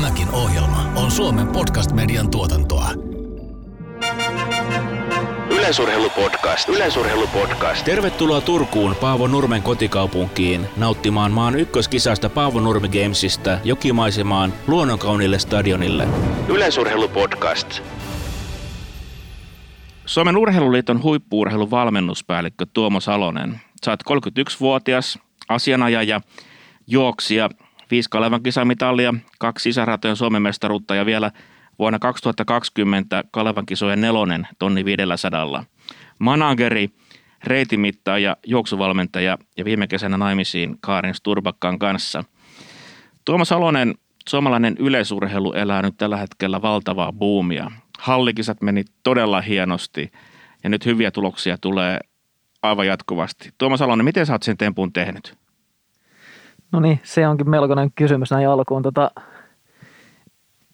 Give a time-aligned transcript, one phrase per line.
[0.00, 2.90] Tämäkin ohjelma on Suomen podcast-median tuotantoa.
[5.50, 6.68] Yleisurheilupodcast.
[6.68, 7.84] Yleisurheilupodcast.
[7.84, 16.08] Tervetuloa Turkuun Paavo Nurmen kotikaupunkiin nauttimaan maan ykköskisasta Paavo Nurmi Gamesista jokimaisemaan luonnonkaunille stadionille.
[16.48, 17.82] Yleisurheilupodcast.
[20.06, 23.60] Suomen urheiluliiton huippuurheilun valmennuspäällikkö Tuomo Salonen.
[23.84, 26.20] Sä oot 31-vuotias, asianajaja,
[26.86, 27.50] juoksija,
[27.90, 31.30] viisi Kalevan kisamitalia, kaksi sisäratojen Suomen mestaruutta ja vielä
[31.78, 35.64] vuonna 2020 Kalevan kisojen nelonen tonni 500.
[36.18, 36.90] Manageri,
[37.44, 42.24] reitimittaaja, juoksuvalmentaja ja viime kesänä naimisiin Kaarin Sturbakkaan kanssa.
[43.24, 43.94] Tuomo Salonen,
[44.28, 47.70] suomalainen yleisurheilu elää nyt tällä hetkellä valtavaa buumia.
[47.98, 50.12] Hallikisat meni todella hienosti
[50.64, 51.98] ja nyt hyviä tuloksia tulee
[52.62, 53.50] aivan jatkuvasti.
[53.58, 55.39] Tuomo Salonen, miten sä oot sen tempun tehnyt?
[56.72, 58.82] No niin, se onkin melkoinen kysymys näin alkuun.
[58.82, 59.10] Tota,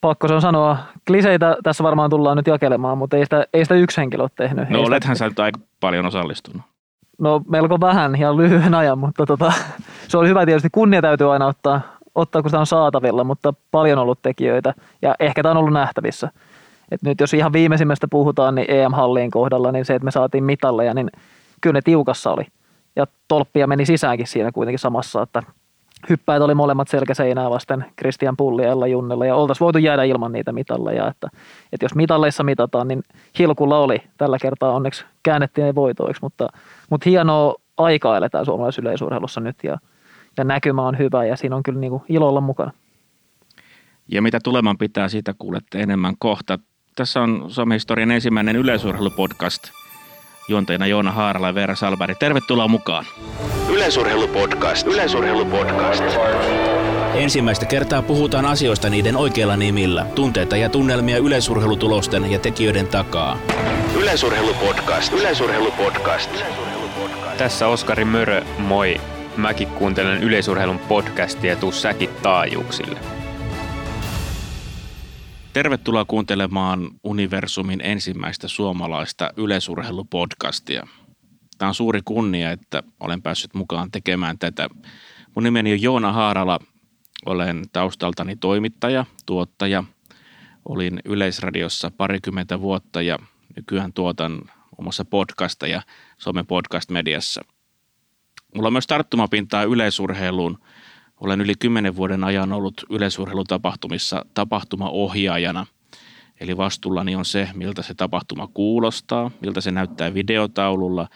[0.01, 3.75] pakko se on sanoa, kliseitä tässä varmaan tullaan nyt jakelemaan, mutta ei sitä, ei sitä
[3.75, 4.69] yksi henkilö ole tehnyt.
[4.69, 6.63] No ei olethan sitä, sä nyt aika paljon osallistunut.
[7.19, 9.53] No melko vähän ja lyhyen ajan, mutta tota,
[10.09, 10.69] se oli hyvä tietysti.
[10.73, 11.81] Kunnia täytyy aina ottaa,
[12.15, 16.31] ottaa, kun sitä on saatavilla, mutta paljon ollut tekijöitä ja ehkä tämä on ollut nähtävissä.
[16.91, 20.95] Et nyt jos ihan viimeisimmästä puhutaan, niin EM-halliin kohdalla, niin se, että me saatiin mitalleja,
[20.95, 21.11] niin
[21.61, 22.47] kyllä ne tiukassa oli.
[22.97, 25.43] Ja tolppia meni sisäänkin siinä kuitenkin samassa, että
[26.09, 30.33] hyppäät oli molemmat selkäseinää vasten Christian Pulli ja Ella Junnella ja oltaisiin voitu jäädä ilman
[30.33, 31.09] niitä mitalleja.
[31.09, 31.29] Että,
[31.73, 33.03] että jos mitalleissa mitataan, niin
[33.39, 36.49] Hilkulla oli tällä kertaa onneksi käännettiin voitoiksi, mutta,
[36.91, 39.79] mutta hienoa aikaa eletään suomalaisessa yleisurheilussa nyt ja,
[40.37, 42.73] ja näkymä on hyvä ja siinä on kyllä niin kuin ilo olla mukana.
[44.09, 46.59] Ja mitä tuleman pitää, siitä kuulette enemmän kohta.
[46.97, 49.63] Tässä on Suomen historian ensimmäinen yleisurheilupodcast.
[50.49, 52.19] Juontajana Joona Haarala ja Veera Salberg.
[52.19, 53.05] Tervetuloa mukaan.
[53.69, 54.87] Yleisurheilupodcast.
[54.87, 56.05] Yleisurheilupodcast.
[57.15, 60.07] Ensimmäistä kertaa puhutaan asioista niiden oikeilla nimillä.
[60.15, 63.39] Tunteita ja tunnelmia yleisurheilutulosten ja tekijöiden takaa.
[64.01, 65.13] Yleisurheilupodcast.
[65.13, 66.31] Yleisurheilupodcast.
[67.39, 69.01] Tässä Oskari Mörö, moi.
[69.37, 73.16] Mäkin kuuntelen yleisurheilun podcastia Tuu säkin taajuuksille.
[75.57, 80.87] Tervetuloa kuuntelemaan Universumin ensimmäistä suomalaista yleisurheilupodcastia.
[81.59, 84.69] Tämä on suuri kunnia, että olen päässyt mukaan tekemään tätä.
[85.35, 86.59] Mun nimeni on Joona Haarala.
[87.27, 89.85] Olen taustaltani toimittaja, tuottaja.
[90.65, 93.19] Olin Yleisradiossa parikymmentä vuotta ja
[93.57, 95.83] nykyään tuotan muun muassa podcasteja
[96.19, 97.45] Suomen podcast-mediassa.
[98.55, 100.59] Mulla on myös tarttumapintaa yleisurheiluun.
[101.21, 105.67] Olen yli kymmenen vuoden ajan ollut yleisurheilutapahtumissa tapahtumaohjaajana.
[106.41, 111.09] Eli vastuullani on se, miltä se tapahtuma kuulostaa, miltä se näyttää videotaululla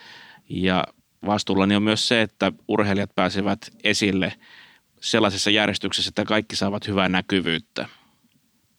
[0.48, 0.84] ja
[1.26, 4.32] vastuullani on myös se, että urheilijat pääsevät esille
[5.00, 7.88] sellaisessa järjestyksessä, että kaikki saavat hyvää näkyvyyttä.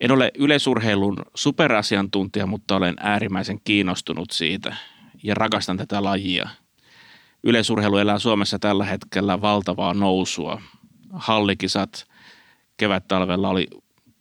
[0.00, 4.76] En ole yleisurheilun superasiantuntija, mutta olen äärimmäisen kiinnostunut siitä
[5.22, 6.48] ja rakastan tätä lajia.
[7.42, 10.62] Yleisurheilu elää Suomessa tällä hetkellä valtavaa nousua.
[11.12, 12.06] Hallikisat
[12.76, 13.66] kevät-talvella oli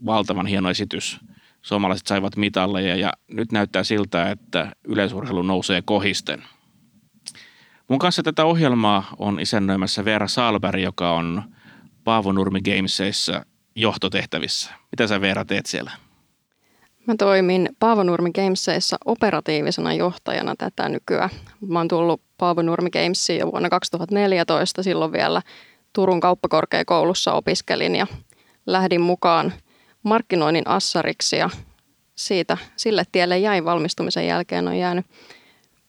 [0.06, 1.19] valtavan hieno esitys.
[1.62, 6.44] Suomalaiset saivat mitalleja ja nyt näyttää siltä, että yleisurheilu nousee kohisten–
[7.91, 11.44] Mun kanssa tätä ohjelmaa on isännöimässä Veera Salberg, joka on
[12.03, 14.72] Paavo Nurmi Gamesissa johtotehtävissä.
[14.91, 15.91] Mitä sä Veera teet siellä?
[17.08, 21.29] Mä toimin Paavo Nurmi Gamesissa operatiivisena johtajana tätä nykyään.
[21.68, 24.84] Mä oon tullut Paavo Nurmi Gamesiin jo vuonna 2014.
[24.84, 25.41] Silloin vielä
[25.94, 28.07] Turun kauppakorkeakoulussa opiskelin ja
[28.66, 29.53] lähdin mukaan
[30.03, 31.50] markkinoinnin assariksi ja
[32.16, 34.68] siitä sille tielle jäin valmistumisen jälkeen.
[34.68, 35.06] On jäänyt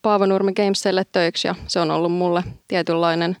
[0.01, 3.37] Paavo Nurmi Gameselle töiksi ja se on ollut mulle tietynlainen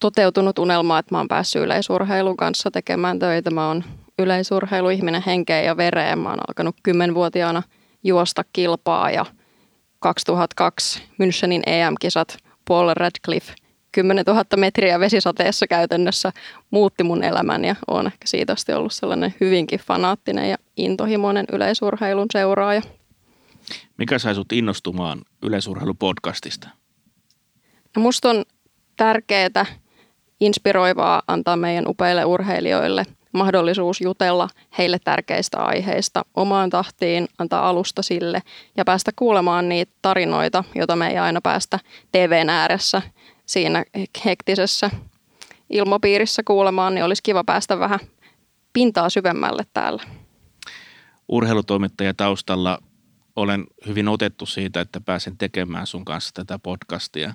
[0.00, 3.50] toteutunut unelma, että mä oon päässyt yleisurheilun kanssa tekemään töitä.
[3.50, 3.84] Mä oon
[4.18, 6.18] yleisurheiluihminen henkeä ja vereen.
[6.18, 7.62] Mä oon alkanut kymmenvuotiaana
[8.04, 9.26] juosta kilpaa ja
[9.98, 12.36] 2002 Münchenin EM-kisat
[12.68, 13.54] Paul Radcliffe
[13.94, 16.32] 10 000 metriä vesisateessa käytännössä
[16.70, 22.26] muutti mun elämän ja on ehkä siitä asti ollut sellainen hyvinkin fanaattinen ja intohimoinen yleisurheilun
[22.32, 22.82] seuraaja.
[23.98, 26.68] Mikä sai sut innostumaan yleisurheilupodcastista?
[27.96, 28.44] No musta on
[28.96, 29.66] tärkeää,
[30.40, 34.48] inspiroivaa antaa meidän upeille urheilijoille mahdollisuus jutella
[34.78, 38.42] heille tärkeistä aiheista omaan tahtiin, antaa alusta sille
[38.76, 41.78] ja päästä kuulemaan niitä tarinoita, joita me ei aina päästä
[42.12, 43.02] TVn ääressä
[43.46, 43.84] siinä
[44.24, 44.90] hektisessä
[45.70, 48.00] ilmapiirissä kuulemaan, niin olisi kiva päästä vähän
[48.72, 50.02] pintaa syvemmälle täällä.
[51.28, 52.78] Urheilutoimittaja taustalla
[53.36, 57.34] olen hyvin otettu siitä, että pääsen tekemään sun kanssa tätä podcastia.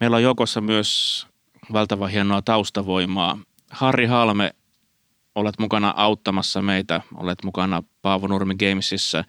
[0.00, 1.26] Meillä on joukossa myös
[1.72, 3.38] valtava hienoa taustavoimaa.
[3.70, 4.54] Harri Halme
[5.34, 9.24] olet mukana auttamassa meitä, olet mukana Paavo Nurmi Gamesissa,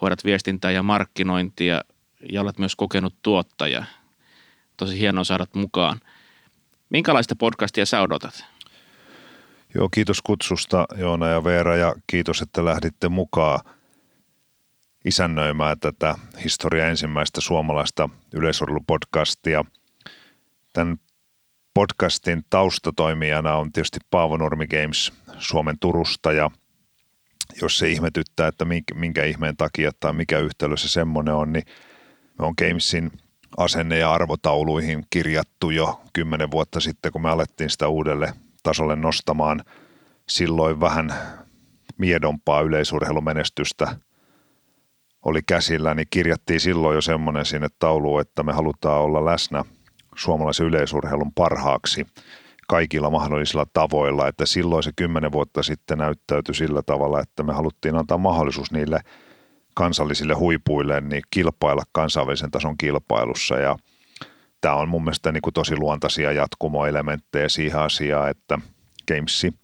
[0.00, 1.80] hoidat viestintää ja markkinointia
[2.32, 3.84] ja olet myös kokenut tuottaja.
[4.76, 6.00] Tosi hienoa saada mukaan.
[6.90, 8.44] Minkälaista podcastia sä odotat?
[9.74, 13.60] Joo, kiitos kutsusta Joona ja Veera ja kiitos, että lähditte mukaan
[15.04, 16.14] isännöimään tätä
[16.44, 19.64] historia ensimmäistä suomalaista yleisurheilupodcastia.
[20.72, 20.96] Tämän
[21.74, 26.50] podcastin taustatoimijana on tietysti Paavo Nurmi Games Suomen Turusta ja
[27.62, 31.64] jos se ihmetyttää, että minkä ihmeen takia tai mikä yhtälö se semmoinen on, niin
[32.38, 33.10] me on Gamesin
[33.56, 38.32] asenne- ja arvotauluihin kirjattu jo kymmenen vuotta sitten, kun me alettiin sitä uudelle
[38.62, 39.62] tasolle nostamaan.
[40.28, 41.14] Silloin vähän
[41.98, 43.96] miedompaa yleisurheilumenestystä
[45.24, 49.64] oli käsillä, niin kirjattiin silloin jo semmoinen sinne tauluun, että me halutaan olla läsnä
[50.16, 52.06] suomalaisen yleisurheilun parhaaksi
[52.68, 57.96] kaikilla mahdollisilla tavoilla, että silloin se kymmenen vuotta sitten näyttäytyi sillä tavalla, että me haluttiin
[57.96, 59.00] antaa mahdollisuus niille
[59.76, 63.54] kansallisille huipuille niin kilpailla kansainvälisen tason kilpailussa.
[63.54, 63.76] Ja
[64.60, 68.58] tämä on mun mielestä niin kuin tosi luontaisia jatkumoelementtejä siihen asiaan, että
[69.08, 69.54] Gamesi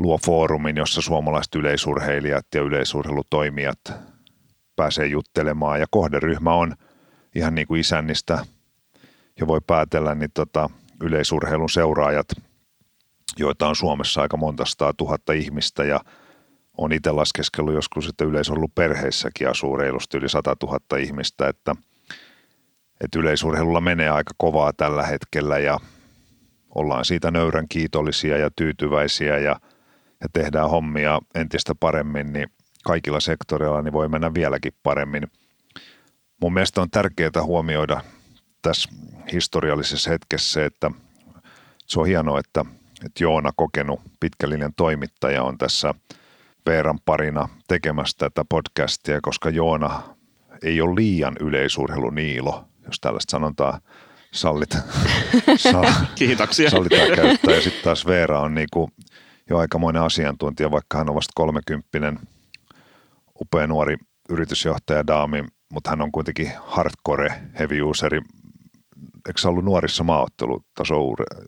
[0.00, 3.78] luo foorumin, jossa suomalaiset yleisurheilijat ja yleisurheilutoimijat
[4.76, 5.80] pääsee juttelemaan.
[5.80, 6.74] Ja kohderyhmä on
[7.34, 8.38] ihan niin kuin isännistä
[9.40, 10.70] jo voi päätellä, niin tota,
[11.02, 12.26] yleisurheilun seuraajat,
[13.38, 15.84] joita on Suomessa aika monta sataa tuhatta ihmistä.
[15.84, 16.00] Ja
[16.78, 18.24] on itse laskeskellut joskus, että
[18.74, 21.74] perheissäkin asuu reilusti yli 100 000 ihmistä, että,
[23.00, 25.78] että yleisurheilulla menee aika kovaa tällä hetkellä ja
[26.74, 29.60] ollaan siitä nöyrän kiitollisia ja tyytyväisiä ja,
[30.20, 32.48] ja tehdään hommia entistä paremmin, niin
[32.84, 35.22] kaikilla sektoreilla niin voi mennä vieläkin paremmin.
[36.40, 38.00] Mun mielestä on tärkeää huomioida
[38.62, 38.90] tässä
[39.32, 40.90] historiallisessa hetkessä, että
[41.86, 42.64] se on hienoa, että,
[43.04, 45.94] että Joona kokenut pitkällinen toimittaja on tässä
[46.68, 50.02] Veeran parina tekemässä tätä podcastia, koska Joona
[50.62, 53.80] ei ole liian yleisurheiluniilo, jos tällaista sanontaa
[54.32, 54.70] sallit.
[55.56, 55.84] Sal,
[56.14, 56.70] Kiitoksia.
[56.70, 57.54] Sallitaan käyttää.
[57.54, 58.90] Ja sitten taas Veera on niinku
[59.50, 62.18] jo aikamoinen asiantuntija, vaikka hän on vasta kolmekymppinen,
[63.40, 63.96] upea nuori
[64.30, 68.20] yritysjohtaja Daami, mutta hän on kuitenkin hardcore heavy useri
[69.28, 70.94] eikö se ollut nuorissa maaottelutaso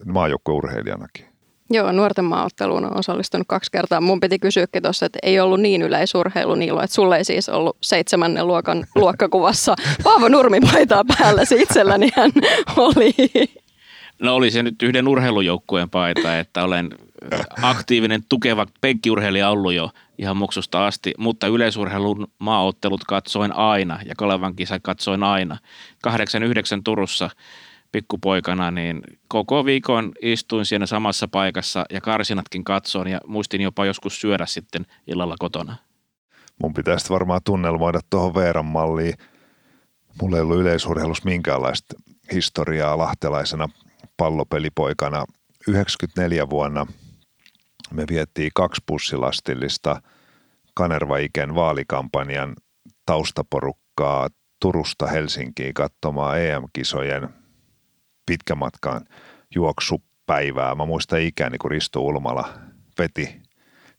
[0.07, 1.30] maajoukkueurheilijanakin?
[1.73, 4.01] Joo, nuorten maaotteluun on osallistunut kaksi kertaa.
[4.01, 7.77] Mun piti kysyäkin tuossa, että ei ollut niin yleisurheilu Niilo, että sulle ei siis ollut
[7.81, 12.33] seitsemännen luokan luokkakuvassa Paavo Nurmi paitaa päällä, se itselläni hän
[12.77, 13.15] oli.
[14.19, 16.91] No oli se nyt yhden urheilujoukkueen paita, että olen
[17.63, 24.57] aktiivinen, tukeva penkkiurheilija ollut jo ihan muksusta asti, mutta yleisurheilun maaottelut katsoin aina ja Kalevan
[24.57, 25.59] kisa katsoin aina.
[26.03, 27.31] 89 Turussa
[27.93, 34.21] pikkupoikana, niin koko viikon istuin siinä samassa paikassa ja karsinatkin katsoin ja muistin jopa joskus
[34.21, 35.77] syödä sitten illalla kotona.
[36.63, 39.15] Mun pitäisi varmaan tunnelmoida tuohon Veeran malliin.
[40.23, 41.95] Mulla ei ollut yleisurheilussa minkäänlaista
[42.33, 43.69] historiaa lahtelaisena
[44.17, 45.25] pallopelipoikana.
[45.69, 46.87] 94 vuonna
[47.93, 50.03] me viettiin kaksi pussilastillista
[50.75, 52.57] Kanerva-Iken vaalikampanjan
[53.07, 54.29] taustaporukkaa
[54.61, 57.40] Turusta Helsinkiin katsomaan EM-kisojen
[58.31, 59.05] pitkämatkaan
[59.55, 60.75] juoksupäivää.
[60.75, 62.49] Mä muistan ikäni, kun Risto Ulmala
[62.99, 63.43] veti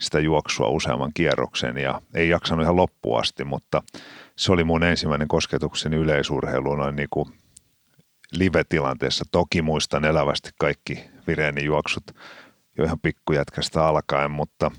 [0.02, 3.84] sitä juoksua useamman kierroksen ja ei jaksanut ihan loppuun asti, mutta
[4.36, 7.30] se oli mun ensimmäinen kosketukseni yleisurheiluun noin niin kuin
[8.32, 9.26] live-tilanteessa.
[9.32, 12.04] Toki muistan elävästi kaikki Virenin juoksut
[12.78, 14.72] jo ihan pikkujätkästä alkaen, mutta,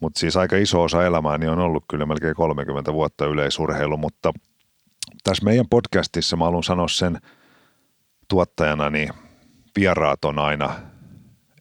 [0.00, 4.32] mutta siis aika iso osa elämääni on ollut kyllä melkein 30 vuotta yleisurheilu, mutta
[5.24, 7.18] tässä meidän podcastissa mä haluan sanoa sen
[8.28, 9.08] tuottajana, niin
[9.76, 10.74] vieraat on aina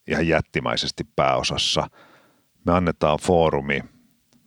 [0.07, 1.88] ihan jättimäisesti pääosassa.
[2.65, 3.84] Me annetaan foorumi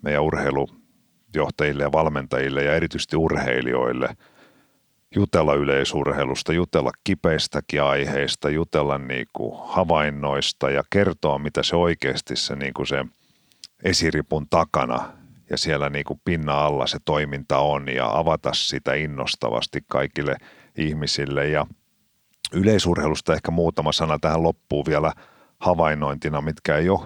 [0.03, 4.09] meidän urheilujohtajille ja valmentajille ja erityisesti urheilijoille–
[5.15, 12.57] jutella yleisurheilusta, jutella kipeistäkin aiheista, jutella niin kuin havainnoista ja kertoa, mitä se oikeasti se,
[12.57, 13.05] niin kuin se
[13.83, 15.13] esiripun takana
[15.51, 20.37] ja siellä niin kuin pinnan alla se toiminta on ja avata sitä innostavasti kaikille
[20.77, 21.49] ihmisille.
[21.49, 21.67] Ja
[22.53, 25.13] yleisurheilusta ehkä muutama sana tähän loppuun vielä
[25.61, 27.01] havainnointina, mitkä ei ole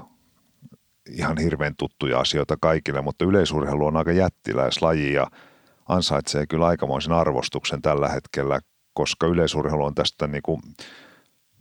[1.08, 5.26] ihan hirveän tuttuja asioita kaikille, mutta yleisurheilu on aika jättiläislaji ja
[5.88, 8.60] ansaitsee kyllä aikamoisen arvostuksen tällä hetkellä,
[8.94, 10.62] koska yleisurheilu on tästä niin kuin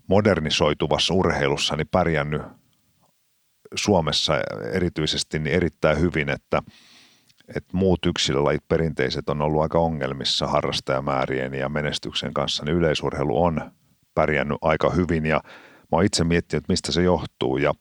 [0.07, 2.41] modernisoituvassa urheilussa niin pärjännyt
[3.75, 4.33] Suomessa
[4.71, 6.63] erityisesti niin erittäin hyvin, että,
[7.55, 13.71] että muut yksilölajit perinteiset on ollut aika ongelmissa harrastajamäärien ja menestyksen kanssa, niin yleisurheilu on
[14.15, 15.25] pärjännyt aika hyvin.
[15.25, 15.41] Ja
[15.81, 17.57] mä oon itse miettinyt, että mistä se johtuu.
[17.57, 17.73] Ja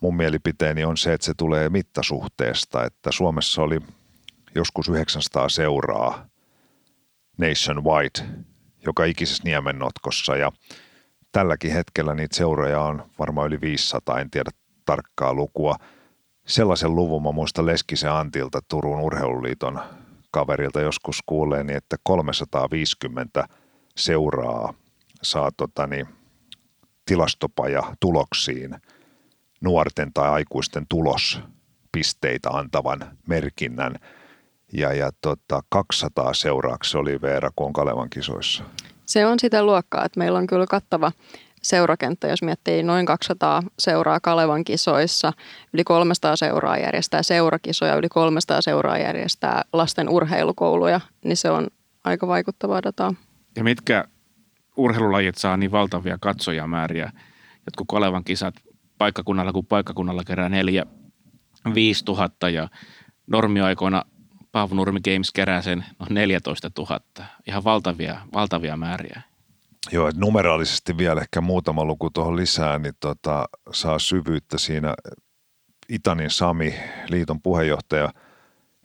[0.00, 3.80] mun mielipiteeni on se, että se tulee mittasuhteesta, että Suomessa oli
[4.54, 6.26] joskus 900 seuraa
[7.38, 8.42] nationwide,
[8.86, 10.36] joka ikisessä niemennotkossa.
[10.36, 10.52] Ja
[11.32, 14.50] tälläkin hetkellä niitä seuroja on varmaan yli 500, en tiedä
[14.84, 15.76] tarkkaa lukua.
[16.46, 19.80] Sellaisen luvun mä muistan Leskisen Antilta Turun urheiluliiton
[20.30, 23.48] kaverilta joskus kuuleeni, että 350
[23.96, 24.74] seuraa
[25.22, 26.06] saa totani,
[27.06, 28.76] tilastopaja tuloksiin
[29.60, 33.94] nuorten tai aikuisten tulospisteitä antavan merkinnän.
[34.72, 38.64] Ja, ja tota, 200 seuraaksi oli Veera Konkalevan kisoissa.
[39.06, 41.12] Se on sitä luokkaa, että meillä on kyllä kattava
[41.62, 45.32] seurakenttä, jos miettii noin 200 seuraa Kalevan kisoissa,
[45.72, 51.66] yli 300 seuraa järjestää seurakisoja, yli 300 seuraa järjestää lasten urheilukouluja, niin se on
[52.04, 53.14] aika vaikuttavaa dataa.
[53.56, 54.04] Ja mitkä
[54.76, 57.12] urheilulajit saa niin valtavia katsojamääriä?
[57.66, 58.54] Jotkut Kalevan kisat
[58.98, 60.86] paikkakunnalla kuin paikkakunnalla kerää neljä,
[61.74, 62.68] viisi tuhatta ja
[63.26, 64.04] normiaikoina
[64.52, 67.00] Paavo Nurmi Games kerää sen no 14 000.
[67.46, 69.22] Ihan valtavia, valtavia määriä.
[69.90, 74.94] Joo, että numeraalisesti vielä ehkä muutama luku tuohon lisää, niin tota, saa syvyyttä siinä.
[75.88, 76.74] Itanin Sami,
[77.08, 78.12] liiton puheenjohtaja,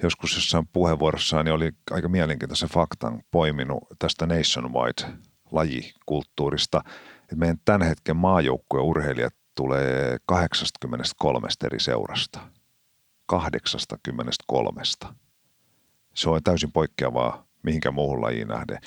[0.04, 6.82] joskus jossain puheenvuorossaan niin oli aika mielenkiintoisen faktan poiminut tästä nationwide-lajikulttuurista,
[7.22, 12.40] että meidän tämän hetken maajoukkueen urheilijat tulee 83 eri seurasta.
[13.26, 14.82] 83.
[16.14, 18.80] Se on täysin poikkeavaa mihinkä muuhun lajiin nähden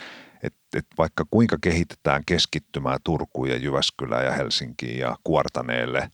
[0.70, 6.10] että et vaikka kuinka kehitetään keskittymää Turkuun ja Jyväskylään ja Helsinkiin ja Kuortaneelle,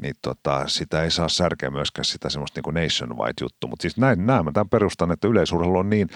[0.00, 3.66] niin tota, sitä ei saa särkeä myöskään sitä semmoista niin nationwide-juttu.
[3.66, 6.08] Mutta siis näin näen tämän perustan, että yleisurheilu on niin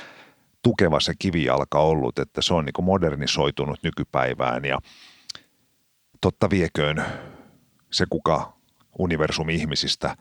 [0.62, 4.78] tukeva se kivijalka ollut, että se on niin modernisoitunut nykypäivään ja
[6.20, 7.04] totta vieköön
[7.90, 8.52] se, kuka
[8.98, 10.16] universum ihmisistä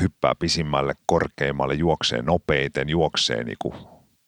[0.00, 3.74] hyppää pisimmälle, korkeimmalle, juoksee nopeiten, juoksee niin kuin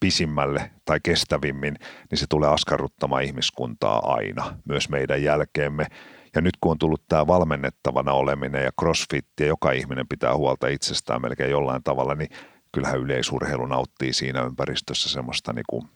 [0.01, 1.77] pisimmälle tai kestävimmin,
[2.11, 5.87] niin se tulee askarruttamaan ihmiskuntaa aina, myös meidän jälkeemme.
[6.35, 10.69] Ja nyt kun on tullut tämä valmennettavana oleminen ja crossfit ja joka ihminen pitää huolta
[10.69, 12.31] itsestään melkein jollain tavalla, niin
[12.73, 15.89] kyllähän yleisurheilu nauttii siinä ympäristössä semmoista niin kuin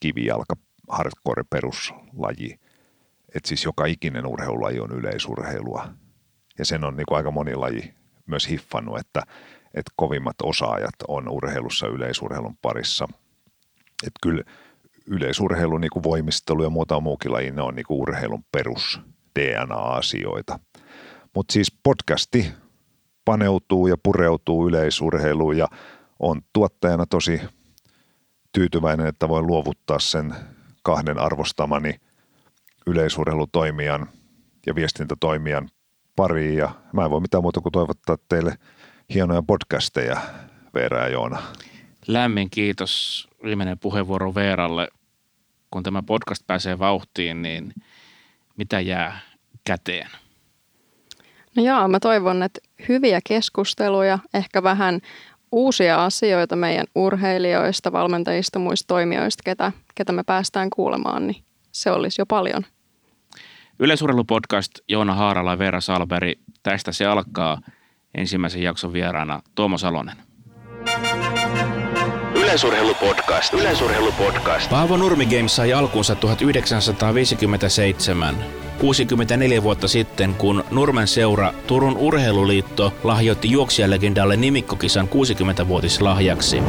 [0.00, 0.54] kivijalka
[0.88, 2.60] hardcore peruslaji.
[3.34, 5.88] Että siis joka ikinen urheilulaji on yleisurheilua.
[6.58, 7.94] Ja sen on niin kuin aika moni laji
[8.26, 9.22] myös hiffannut, että,
[9.74, 13.08] että kovimmat osaajat on urheilussa yleisurheilun parissa–
[14.06, 14.42] että kyllä
[15.06, 19.00] yleisurheilu, niin kuin voimistelu ja muuta muukin laji, ne on niin kuin urheilun perus
[19.40, 20.58] DNA-asioita.
[21.34, 22.52] Mutta siis podcasti
[23.24, 25.68] paneutuu ja pureutuu yleisurheiluun ja
[26.18, 27.40] on tuottajana tosi
[28.52, 30.34] tyytyväinen, että voin luovuttaa sen
[30.82, 31.94] kahden arvostamani
[32.86, 34.08] yleisurheilutoimijan
[34.66, 35.68] ja viestintätoimijan
[36.16, 36.56] pariin.
[36.56, 38.54] Ja mä en voi mitään muuta kuin toivottaa teille
[39.14, 40.20] hienoja podcasteja,
[40.74, 41.42] Veera ja Joona.
[42.06, 44.88] Lämmin kiitos viimeinen puheenvuoro Veeralle.
[45.70, 47.72] Kun tämä podcast pääsee vauhtiin, niin
[48.56, 49.20] mitä jää
[49.64, 50.08] käteen?
[51.56, 55.00] No joo, mä toivon, että hyviä keskusteluja, ehkä vähän
[55.52, 62.20] uusia asioita meidän urheilijoista, valmentajista, muista toimijoista, ketä, ketä me päästään kuulemaan, niin se olisi
[62.20, 62.64] jo paljon.
[63.78, 66.34] Yleisurheilupodcast Joona Haarala ja Veera Salberi.
[66.62, 67.60] Tästä se alkaa
[68.14, 70.16] ensimmäisen jakson vieraana Tuomo Salonen.
[72.52, 73.54] Yleisurheilupodcast.
[73.54, 74.70] Yleisurheilupodcast.
[74.70, 78.34] Paavo Nurmi Games sai alkunsa 1957.
[78.78, 86.62] 64 vuotta sitten, kun Nurmen seura Turun Urheiluliitto lahjoitti juoksijalegendalle nimikkokisan 60-vuotislahjaksi.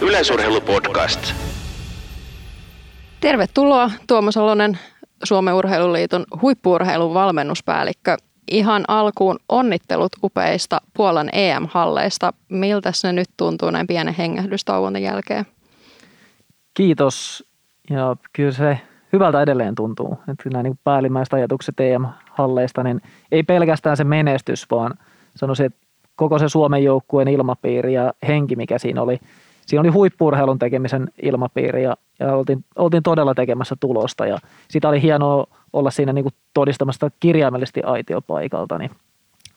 [0.00, 1.32] Yleisurheilupodcast.
[3.20, 4.78] Tervetuloa Tuomo Salonen,
[5.24, 8.16] Suomen Urheiluliiton huippuurheilun valmennuspäällikkö
[8.50, 12.32] ihan alkuun onnittelut upeista Puolan EM-halleista.
[12.48, 15.46] Miltä se nyt tuntuu näin pienen hengähdystauon jälkeen?
[16.74, 17.44] Kiitos.
[17.90, 18.80] Ja kyllä se
[19.12, 20.18] hyvältä edelleen tuntuu.
[20.28, 23.00] Että nämä niin päällimmäiset ajatukset EM-halleista, niin
[23.32, 24.94] ei pelkästään se menestys, vaan
[25.36, 25.78] sanoisin, että
[26.16, 29.20] koko se Suomen joukkueen ilmapiiri ja henki, mikä siinä oli.
[29.66, 35.02] Siinä oli huippurheilun tekemisen ilmapiiri ja, ja oltiin, oltiin todella tekemässä tulosta ja sitä oli
[35.02, 38.78] hienoa olla siinä niin kuin todistamassa kirjaimellisesti aitiopaikalta.
[38.78, 38.90] Niin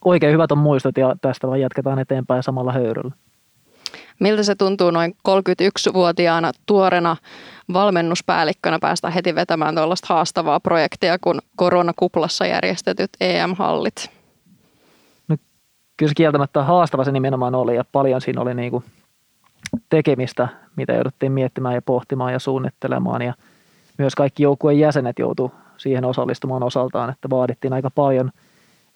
[0.04, 3.10] oikein hyvät on muistot ja tästä vaan jatketaan eteenpäin samalla höyryllä.
[4.20, 7.16] Miltä se tuntuu noin 31-vuotiaana tuorena
[7.72, 14.10] valmennuspäällikkönä päästä heti vetämään tuollaista haastavaa projektia kuin koronakuplassa järjestetyt EM-hallit?
[15.28, 15.36] No,
[15.96, 18.84] kyllä se kieltämättä haastava se nimenomaan oli ja paljon siinä oli niin kuin
[19.88, 23.34] tekemistä, mitä jouduttiin miettimään ja pohtimaan ja suunnittelemaan ja
[23.98, 28.30] myös kaikki joukkueen jäsenet joutuivat siihen osallistumaan osaltaan, että vaadittiin aika paljon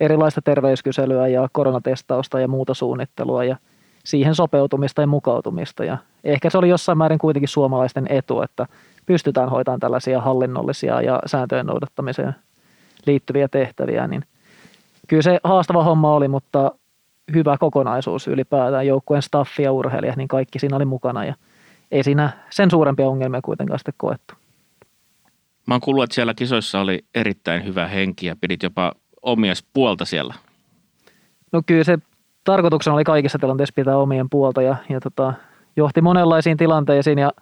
[0.00, 3.56] erilaista terveyskyselyä ja koronatestausta ja muuta suunnittelua ja
[4.04, 5.84] siihen sopeutumista ja mukautumista.
[5.84, 8.66] Ja ehkä se oli jossain määrin kuitenkin suomalaisten etu, että
[9.06, 12.34] pystytään hoitamaan tällaisia hallinnollisia ja sääntöjen noudattamiseen
[13.06, 14.24] liittyviä tehtäviä, niin
[15.08, 16.72] kyllä se haastava homma oli, mutta
[17.34, 21.34] hyvä kokonaisuus ylipäätään, joukkueen staffi ja urheilija, niin kaikki siinä oli mukana ja
[21.90, 24.34] ei siinä sen suurempia ongelmia kuitenkaan sitten koettu.
[25.66, 30.04] Mä oon kuullut, että siellä kisoissa oli erittäin hyvä henki ja pidit jopa omia puolta
[30.04, 30.34] siellä.
[31.52, 31.98] No kyllä se
[32.44, 35.32] tarkoituksena oli kaikissa tilanteissa pitää omien puolta ja, ja tota,
[35.76, 37.32] johti monenlaisiin tilanteisiin ja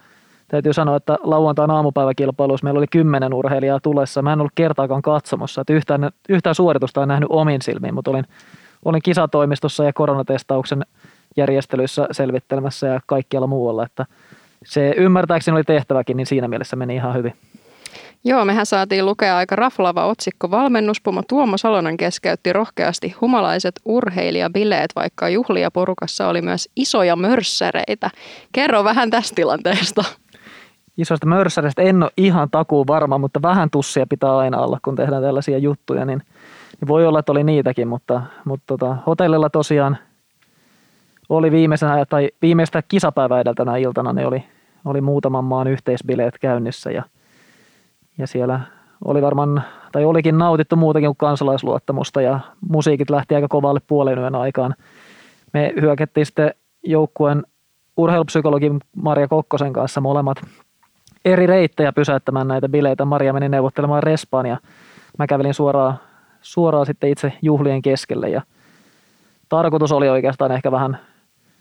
[0.48, 4.22] täytyy sanoa, että lauantain aamupäiväkilpailussa meillä oli kymmenen urheilijaa tulessa.
[4.22, 8.24] Mä en ollut kertaakaan katsomassa, että yhtään, yhtään suoritusta en nähnyt omin silmiin, mutta olin,
[8.84, 10.82] olin kisatoimistossa ja koronatestauksen
[11.36, 14.06] järjestelyissä selvittelemässä ja kaikkialla muualla, että
[14.64, 17.34] se ymmärtääkseni oli tehtäväkin, niin siinä mielessä meni ihan hyvin.
[18.24, 20.50] Joo, mehän saatiin lukea aika raflava otsikko.
[20.50, 28.10] Valmennuspomo Tuomo Salonen keskeytti rohkeasti humalaiset urheilijabileet, vaikka juhlia porukassa oli myös isoja mörssäreitä.
[28.52, 30.04] Kerro vähän tästä tilanteesta.
[30.96, 35.22] Isoista mörssäreistä en ole ihan takuu varma, mutta vähän tussia pitää aina olla, kun tehdään
[35.22, 36.22] tällaisia juttuja, niin,
[36.80, 39.98] niin voi olla, että oli niitäkin, mutta, mutta tota, hotellilla tosiaan
[41.28, 44.44] oli viimeisenä, tai viimeistä kisapäivää edeltänä iltana, niin oli,
[44.84, 47.02] oli muutaman maan yhteisbileet käynnissä ja–
[48.20, 48.60] ja siellä
[49.04, 49.62] oli varmaan,
[49.92, 54.74] tai olikin nautittu muutakin kuin kansalaisluottamusta ja musiikit lähti aika kovalle puolen yön aikaan.
[55.52, 57.42] Me hyökättiin sitten joukkueen
[57.96, 60.38] urheilupsykologin Maria Kokkosen kanssa molemmat
[61.24, 63.04] eri reittejä pysäyttämään näitä bileitä.
[63.04, 64.56] Maria meni neuvottelemaan respaan ja
[65.18, 65.98] mä kävelin suoraan,
[66.42, 68.42] suoraan sitten itse juhlien keskelle ja
[69.48, 70.98] tarkoitus oli oikeastaan ehkä vähän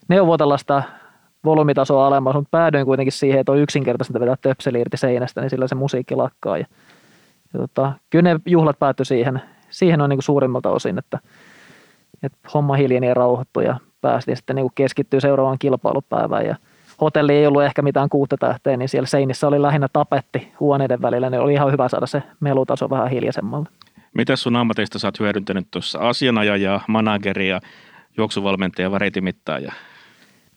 [0.07, 0.83] neuvotella sitä
[1.45, 5.67] volyymitasoa alemmas, mutta päädyin kuitenkin siihen, että on yksinkertaisesti vetää töpseli irti seinästä, niin sillä
[5.67, 6.57] se musiikki lakkaa.
[6.57, 6.65] Ja,
[7.53, 11.19] ja tota, kyllä ne juhlat päättyi siihen, siihen on niin kuin suurimmalta osin, että,
[12.23, 16.45] että homma hiljeni ja rauhoittui ja päästiin sitten niin keskittyä seuraavaan kilpailupäivään.
[16.45, 16.55] Ja
[17.01, 21.29] hotelli ei ollut ehkä mitään kuutta tähteä, niin siellä seinissä oli lähinnä tapetti huoneiden välillä,
[21.29, 23.69] niin oli ihan hyvä saada se melutaso vähän hiljaisemmalle.
[24.13, 27.59] Mitä sun ammateista sä oot hyödyntänyt tuossa asianajajaa, manageria,
[28.17, 29.71] juoksuvalmentaja, vareitimittaja?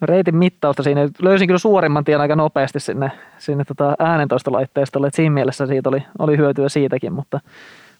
[0.00, 5.16] No reitin mittausta siinä löysin kyllä suorimman tien aika nopeasti sinne, sinne tota äänentoistolaitteistolle, että
[5.16, 7.40] siinä mielessä siitä oli, oli hyötyä siitäkin, mutta,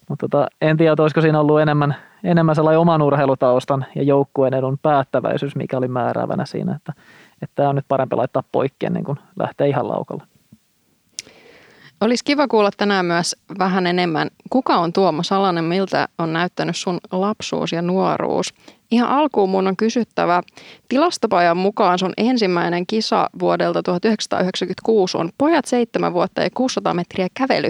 [0.09, 4.77] mutta tota, en tiedä, olisiko siinä ollut enemmän, enemmän sellainen oman urheilutaustan ja joukkueen edun
[4.81, 6.93] päättäväisyys, mikä oli määräävänä siinä, että,
[7.41, 10.23] että tämä on nyt parempi laittaa poikki ennen kuin lähtee ihan laukalla.
[12.03, 16.99] Olisi kiva kuulla tänään myös vähän enemmän, kuka on Tuomo Salanen, miltä on näyttänyt sun
[17.11, 18.53] lapsuus ja nuoruus.
[18.91, 20.41] Ihan alkuun mun on kysyttävä,
[20.89, 27.69] tilastopajan mukaan sun ensimmäinen kisa vuodelta 1996 on pojat 7 vuotta ja 600 metriä kävely.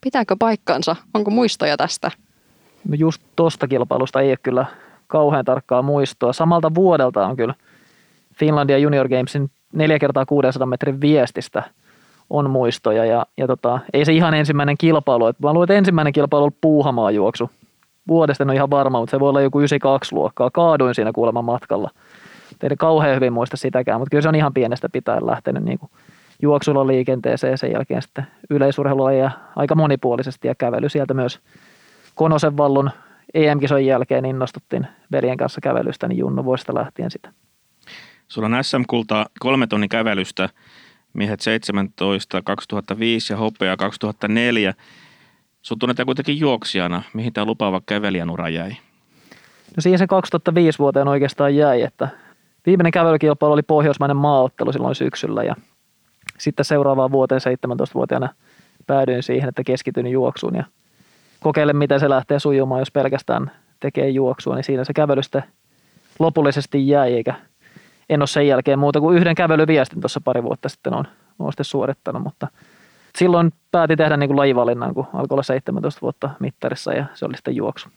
[0.00, 0.96] Pitääkö paikkansa?
[1.14, 2.10] Onko muistoja tästä?
[2.88, 4.66] No just tuosta kilpailusta ei ole kyllä
[5.06, 6.32] kauhean tarkkaa muistoa.
[6.32, 7.54] Samalta vuodelta on kyllä
[8.34, 11.62] Finlandia Junior Gamesin 4 kertaa 600 metrin viestistä
[12.30, 13.04] on muistoja.
[13.04, 15.24] Ja, ja tota, ei se ihan ensimmäinen kilpailu.
[15.24, 17.50] Mä luulen, että ensimmäinen kilpailu on puuhamaa juoksu
[18.08, 20.50] vuodesta en ole ihan varma, mutta se voi olla joku 92 luokkaa.
[20.50, 21.90] Kaaduin siinä kuulemma matkalla.
[22.58, 25.90] Tein kauhean hyvin muista sitäkään, mutta kyllä se on ihan pienestä pitäen lähtenyt niin kuin
[26.42, 31.40] juoksulla liikenteeseen ja sen jälkeen sitten yleisurheilua ja aika monipuolisesti ja kävely sieltä myös
[32.14, 32.90] Konosen vallun
[33.34, 37.32] EM-kisojen jälkeen innostuttiin veljen kanssa kävelystä, niin Junno vuodesta lähtien sitä.
[38.28, 40.48] Sulla on SM-kultaa kolme tonnin kävelystä,
[41.12, 44.74] miehet 17 2005 ja hopea 2004.
[45.62, 47.02] Sun tunnetaan kuitenkin juoksijana.
[47.14, 48.70] Mihin tämä lupaava kävelijän ura jäi?
[49.76, 52.08] No siihen se 2005 vuoteen oikeastaan jäi, että
[52.66, 55.54] viimeinen kävelykilpailu oli pohjoismainen maaottelu silloin syksyllä ja
[56.38, 58.28] sitten seuraavaan vuoteen 17-vuotiaana
[58.86, 60.64] päädyin siihen, että keskityn juoksuun ja
[61.40, 65.42] kokeilen, miten se lähtee sujumaan, jos pelkästään tekee juoksua, niin siinä se kävelystä
[66.18, 67.34] lopullisesti jäi, eikä
[68.08, 71.04] en ole sen jälkeen muuta kuin yhden kävelyviestin tuossa pari vuotta sitten on,
[71.38, 72.48] on sitten suorittanut, mutta–
[73.18, 77.36] silloin päätin tehdä niin kuin lajivalinnan, kun alkoi olla 17 vuotta mittarissa ja se oli
[77.36, 77.88] sitten juoksu.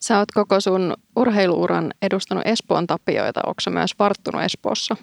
[0.00, 3.40] Sä oot koko sun urheiluuran edustanut Espoon tapioita.
[3.46, 4.96] Onko myös varttunut Espoossa?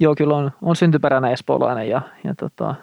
[0.00, 2.74] Joo, kyllä on, on syntyperäinen espoolainen ja, ja tota,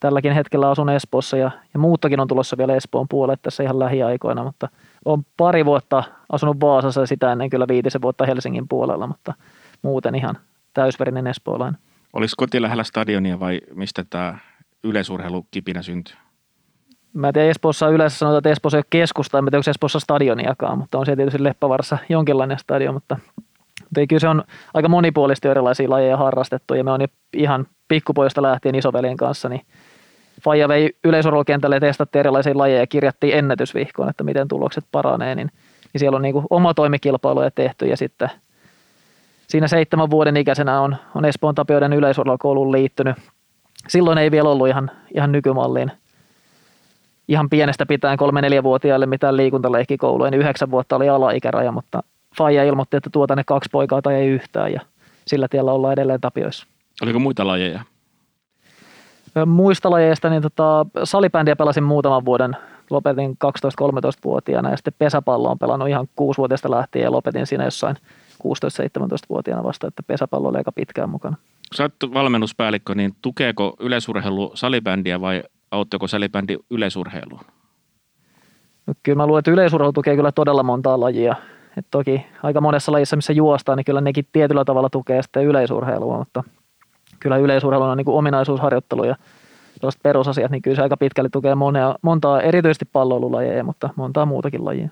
[0.00, 4.44] tälläkin hetkellä asun Espoossa ja, ja muuttakin on tulossa vielä Espoon puolelle tässä ihan lähiaikoina,
[4.44, 4.68] mutta
[5.06, 9.34] on pari vuotta asunut Vaasassa ja sitä ennen kyllä viitisen vuotta Helsingin puolella, mutta
[9.82, 10.38] muuten ihan
[10.74, 11.80] täysverinen espoolainen.
[12.12, 14.38] Olisi koti lähellä stadionia vai mistä tämä
[14.84, 16.16] yleisurheilukipinä syntyy?
[17.12, 20.78] Mä tiedän, Espoossa yleensä sanotaan, että Espoossa ei ole keskusta, en tiedä, onko Espoossa stadioniakaan,
[20.78, 25.90] mutta on siellä tietysti Leppävarassa jonkinlainen stadion, mutta, mutta kyllä se on aika monipuolisesti erilaisia
[25.90, 27.00] lajeja harrastettu ja me on
[27.32, 29.66] ihan pikkupojasta lähtien isoveljen kanssa niin
[30.42, 35.50] Faija vei yleisurheilukentälle ja testattiin erilaisia lajeja ja kirjattiin ennätysvihkoon, että miten tulokset paranee, niin,
[35.92, 38.30] niin siellä on niin kuin oma toimikilpailuja tehty ja sitten
[39.48, 43.16] siinä seitsemän vuoden ikäisenä on, on Espoon Tapioiden yleisurheilukouluun liittynyt.
[43.88, 45.92] Silloin ei vielä ollut ihan, ihan nykymalliin
[47.28, 52.02] ihan pienestä pitäen kolme-neljävuotiaille mitään liikuntaleikkikouluja, niin yhdeksän vuotta oli alaikäraja, mutta
[52.38, 54.80] Faija ilmoitti, että tuota ne kaksi poikaa tai ei yhtään ja
[55.26, 56.66] sillä tiellä ollaan edelleen Tapioissa.
[57.02, 57.80] Oliko muita lajeja?
[59.46, 62.56] Muista lajeista, niin tota, salibändiä pelasin muutaman vuoden.
[62.90, 67.96] Lopetin 12-13-vuotiaana ja sitten pesäpallo on pelannut ihan 6-vuotiaasta lähtien ja lopetin siinä jossain
[68.44, 71.36] 16-17-vuotiaana vasta, että pesäpallo oli aika pitkään mukana.
[71.74, 77.40] Sä oot valmennuspäällikkö, niin tukeeko yleisurheilu salibändiä vai auttako salibändi yleisurheiluun?
[78.86, 81.36] No, kyllä mä luulen, että yleisurheilu tukee kyllä todella montaa lajia.
[81.76, 86.18] Et toki aika monessa lajissa, missä juostaan, niin kyllä nekin tietyllä tavalla tukee sitten yleisurheilua,
[86.18, 86.44] mutta
[87.20, 89.16] kyllä yleisurheilu on niin kuin ominaisuusharjoittelu ja
[89.80, 94.64] tällaiset perusasiat, niin kyllä se aika pitkälle tukee monea, montaa, erityisesti palloilulajeja, mutta montaa muutakin
[94.64, 94.88] lajia.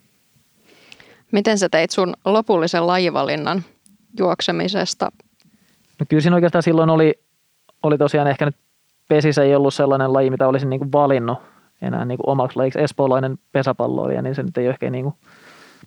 [1.32, 3.62] Miten sä teit sun lopullisen lajivalinnan
[4.18, 5.12] juoksemisesta?
[6.00, 7.14] No kyllä siinä oikeastaan silloin oli,
[7.82, 8.56] oli tosiaan ehkä nyt
[9.08, 11.38] pesis ei ollut sellainen laji, mitä olisin niin kuin valinnut
[11.82, 12.80] enää niin kuin omaksi lajiksi.
[12.80, 15.14] Espoolainen pesäpalloilija, niin se nyt ei ole ehkä niin kuin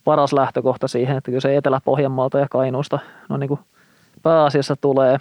[0.03, 3.59] paras lähtökohta siihen, että kyllä se Etelä-Pohjanmaalta ja Kainuusta no niin kuin
[4.23, 5.17] pääasiassa tulee.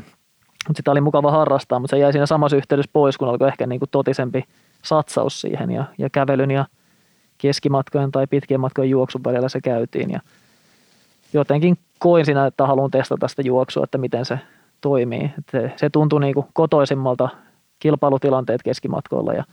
[0.69, 3.67] Mutta sitä oli mukava harrastaa, mutta se jäi siinä samassa yhteydessä pois, kun alkoi ehkä
[3.67, 4.45] niin kuin totisempi
[4.83, 6.67] satsaus siihen ja, ja kävelyn ja
[7.39, 10.11] keskimatkojen tai pitkien matkojen juoksun välillä se käytiin.
[10.11, 10.21] Ja
[11.33, 14.39] jotenkin koin siinä, että haluan testata sitä juoksua, että miten se
[14.81, 15.31] toimii.
[15.51, 17.29] Se, se tuntui niin kuin kotoisimmalta
[17.79, 19.45] kilpailutilanteet keskimatkoilla ja,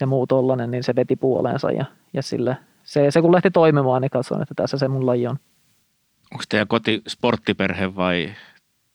[0.00, 4.02] ja muu tollainen, niin se veti puoleensa ja, ja sille, se, se kun lähti toimimaan,
[4.02, 5.36] niin katsoin, että tässä se mun laji on.
[6.32, 8.30] Onko teidän koti sporttiperhe vai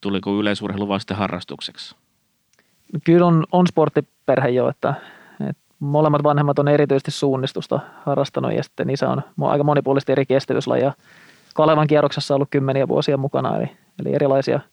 [0.01, 1.95] tuliko yleisurheilu vasta harrastukseksi?
[3.03, 4.93] Kyllä on, on sporttiperhe jo, että,
[5.49, 10.93] että molemmat vanhemmat on erityisesti suunnistusta harrastanut ja sitten isä on aika monipuolisesti eri kestävyyslajia.
[11.55, 14.59] Kalevan kierroksessa ollut kymmeniä vuosia mukana, eli, eli erilaisia–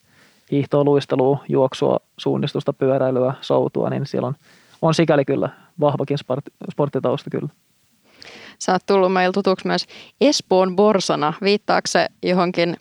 [0.51, 4.35] hiihtoa, luistelua, juoksua, suunnistusta, pyöräilyä, soutua, niin siellä on,
[4.83, 5.49] on sikäli kyllä
[5.81, 7.49] vahvakin sport, sporttitausta kyllä.
[8.59, 9.87] Sä oot tullut meillä tutuksi myös
[10.21, 11.33] Espoon Borsana.
[11.43, 12.77] Viittaako se johonkin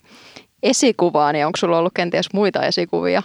[0.63, 3.23] esikuvaan ja onko sulla ollut kenties muita esikuvia?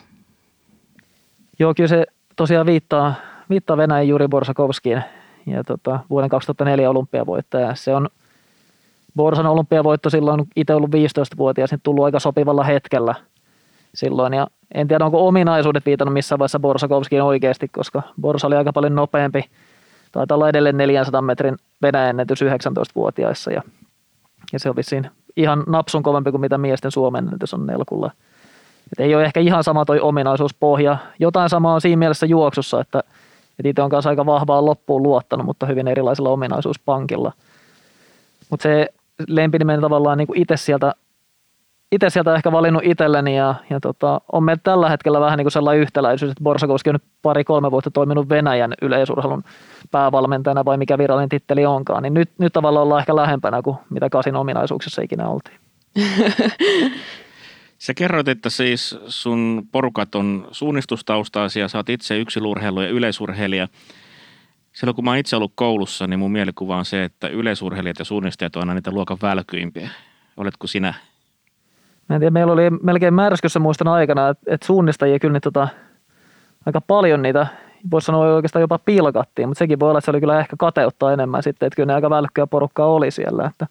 [1.59, 3.15] Joo, kyllä se tosiaan viittaa,
[3.51, 5.03] viittaa Venäjän Juri Borsakovskiin
[5.47, 7.75] ja tota, vuoden 2004 olympiavoittaja.
[7.75, 8.09] Se on
[9.17, 13.15] Borsan olympiavoitto silloin itse ollut 15-vuotias, niin tullut aika sopivalla hetkellä–
[13.95, 14.35] silloin.
[14.35, 18.95] Ja en tiedä, onko ominaisuudet viitannut missään vaiheessa Borsakovskiin oikeasti, koska Borsa oli aika paljon
[18.95, 19.45] nopeampi.
[20.13, 23.63] Taitaa olla edelleen 400 metrin venäjännetys 19-vuotiaissa ja,
[24.53, 28.11] ja se on vissiin ihan napsun kovempi kuin mitä miesten Suomen ennätys on nelkulla.
[28.93, 30.97] Et ei ole ehkä ihan sama toi ominaisuuspohja.
[31.19, 32.99] Jotain samaa on siinä mielessä juoksussa, että,
[33.59, 37.33] että itse on kanssa aika vahvaa loppuun luottanut, mutta hyvin erilaisella ominaisuuspankilla.
[38.51, 38.89] Mutta se
[39.29, 40.95] lempinimeni tavallaan niin itse sieltä
[41.93, 45.53] itse sieltä ehkä valinnut itselleni ja, ja tota, on meillä tällä hetkellä vähän niin kuin
[45.53, 49.45] sellainen yhtäläisyys, että Borsakowski on nyt pari-kolme vuotta toiminut Venäjän yleisurheilun
[49.91, 54.11] päävalmentajana vai mikä virallinen titteli onkaan, niin nyt, nyt tavallaan ollaan ehkä lähempänä kuin mitä
[54.11, 55.59] Kasin ominaisuuksissa ikinä oltiin.
[57.79, 63.69] Sä kerroit, että siis sun porukat on suunnistustaustaisia, sä oot itse yksilurheilu ja yleisurheilija.
[64.73, 68.05] Silloin kun mä oon itse ollut koulussa, niin mun mielikuva on se, että yleisurheilijat ja
[68.05, 69.91] suunnistajat on aina niitä luokan välkyimpiä.
[70.37, 70.95] Oletko sinä
[72.11, 75.69] Mä en tiedä, meillä oli melkein märskyssä muistan aikana, että, että suunnistajia kyllä niin tota,
[76.67, 77.47] aika paljon niitä,
[77.91, 81.13] voisi sanoa oikeastaan jopa pilkattiin, mutta sekin voi olla, että se oli kyllä ehkä kateutta
[81.13, 83.45] enemmän sitten, että kyllä ne aika välkkyä porukkaa oli siellä.
[83.45, 83.67] Että,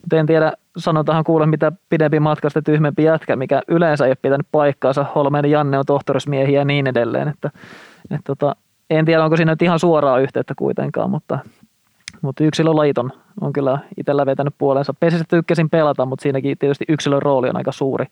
[0.00, 4.16] mutta en tiedä, sanotaan kuule mitä pidempi matka, sitä tyhmempi jätkä, mikä yleensä ei ole
[4.22, 5.06] pitänyt paikkaansa.
[5.14, 7.28] Holmeen Janne on tohtorismiehiä ja niin edelleen.
[7.28, 7.50] Että,
[8.10, 8.56] että tota,
[8.90, 11.38] en tiedä, onko siinä nyt ihan suoraa yhteyttä kuitenkaan, mutta
[12.24, 13.10] mutta yksilölajit on,
[13.40, 14.94] on kyllä itsellä vetänyt puolensa.
[15.00, 18.06] Pesistä tykkäsin pelata, mutta siinäkin tietysti yksilön rooli on aika suuri,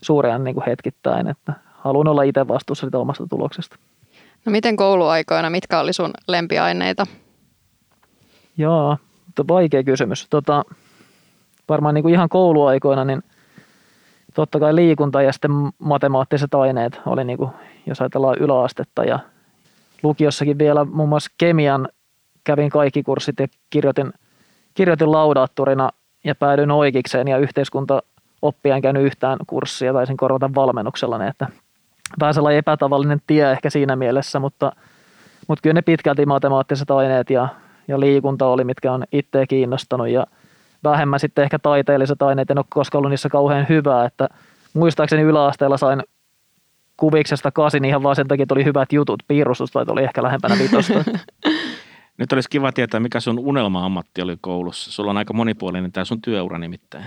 [0.00, 3.76] suuri niin kuin hetkittäin, että haluan olla itse vastuussa siitä omasta tuloksesta.
[4.44, 7.06] No miten kouluaikoina, mitkä oli sun lempiaineita?
[8.56, 8.96] Joo,
[9.48, 10.26] vaikea kysymys.
[10.30, 10.62] Tota,
[11.68, 13.22] varmaan niin kuin ihan kouluaikoina, niin
[14.34, 17.50] totta kai liikunta ja sitten matemaattiset aineet oli, niin kuin,
[17.86, 19.18] jos ajatellaan yläastetta ja
[20.02, 21.88] lukiossakin vielä muun muassa kemian
[22.44, 24.12] kävin kaikki kurssit ja kirjoitin,
[24.74, 25.90] kirjoitin laudaattorina
[26.24, 28.02] ja päädyin oikeikseen ja yhteiskunta
[28.42, 31.46] oppia en käynyt yhtään kurssia, taisin korvata valmennuksella, että
[32.20, 34.72] vähän sellainen epätavallinen tie ehkä siinä mielessä, mutta,
[35.48, 37.48] mutta kyllä ne pitkälti matemaattiset aineet ja,
[37.88, 40.26] ja liikunta oli, mitkä on itseä kiinnostanut ja
[40.84, 44.28] vähemmän sitten ehkä taiteelliset aineet, en ole koskaan ollut niissä kauhean hyvää, että
[44.74, 46.02] muistaakseni yläasteella sain
[46.96, 49.22] kuviksesta kasin ihan vaan sen takia, että oli hyvät jutut.
[49.28, 50.94] Piirustusta oli ehkä lähempänä vitosta.
[52.18, 54.92] Nyt olisi kiva tietää, mikä sun unelma-ammatti oli koulussa.
[54.92, 57.04] Sulla on aika monipuolinen tämä sun työura nimittäin.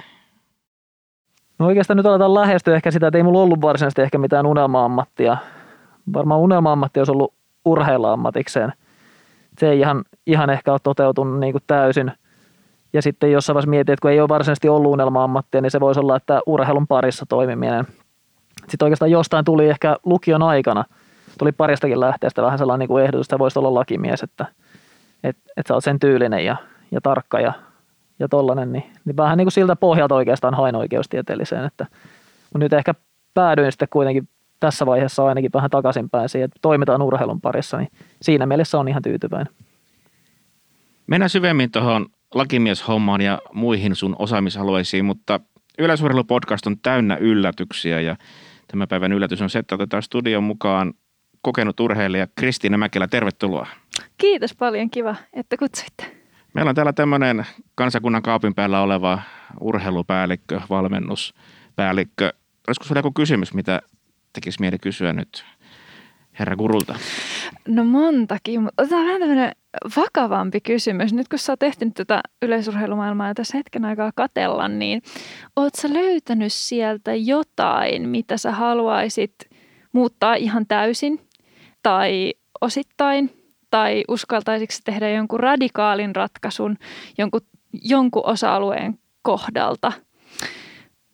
[1.60, 5.38] No oikeastaan nyt aletaan lähestyä ehkä sitä, että ei mulla ollut varsinaisesti ehkä mitään unelma-ammattia.
[6.14, 7.34] Varmaan unelma-ammatti olisi ollut
[7.66, 8.74] urheilla ammatikseen.
[9.60, 12.12] Se ei ihan, ihan ehkä ole toteutunut niin kuin täysin.
[12.94, 16.00] Ja sitten jossain vaiheessa mietin, että kun ei ole varsinaisesti ollut unelma-ammattia, niin se voisi
[16.00, 17.88] olla, että urheilun parissa toimiminen.
[18.68, 20.86] Sitten oikeastaan jostain tuli ehkä lukion aikana,
[21.40, 24.46] tuli paristakin lähteestä vähän sellainen niin kuin ehdotus, että voisi olla lakimies, että,
[25.30, 26.56] että, että sä oot sen tyylinen ja,
[26.92, 27.54] ja tarkka ja
[28.20, 31.86] ja tollanen, niin, niin vähän niin kuin siltä pohjalta oikeastaan hain oikeustieteelliseen, että
[32.58, 32.94] nyt ehkä
[33.34, 37.90] päädyin sitten kuitenkin tässä vaiheessa ainakin vähän takaisinpäin siihen, että toimitaan urheilun parissa, niin
[38.22, 39.54] siinä mielessä on ihan tyytyväinen.
[41.08, 45.40] Mennään syvemmin tuohon lakimieshommaan ja muihin sun osaamisalueisiin, mutta
[45.80, 48.16] Yleisurheilupodcast on täynnä yllätyksiä ja
[48.68, 50.94] tämän päivän yllätys on se, että otetaan studion mukaan
[51.46, 53.08] kokenut urheilija Kristiina Mäkelä.
[53.08, 53.68] Tervetuloa.
[54.18, 56.16] Kiitos paljon, kiva, että kutsuitte.
[56.54, 59.22] Meillä on täällä tämmöinen kansakunnan kaapin päällä oleva
[59.60, 62.34] urheilupäällikkö, valmennuspäällikkö.
[62.68, 63.82] Olisiko sinulla joku kysymys, mitä
[64.34, 65.46] tekisi mieli kysyä nyt
[66.40, 66.96] herra Gurulta?
[67.68, 69.52] No montakin, mutta otetaan vähän tämmöinen
[69.96, 71.14] vakavampi kysymys.
[71.14, 75.02] Nyt kun sä oot ehtinyt tätä yleisurheilumaailmaa ja tässä hetken aikaa katella, niin
[75.56, 79.36] oot sä löytänyt sieltä jotain, mitä sä haluaisit
[79.92, 81.25] muuttaa ihan täysin
[81.86, 83.30] tai osittain–
[83.76, 86.78] tai uskaltaisitko tehdä jonkun radikaalin ratkaisun
[87.18, 87.42] jonkun,
[87.84, 89.92] jonkun osa-alueen kohdalta,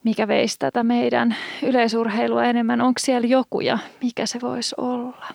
[0.03, 2.81] mikä veisi tätä meidän yleisurheilua enemmän?
[2.81, 5.25] Onko siellä joku ja mikä se voisi olla?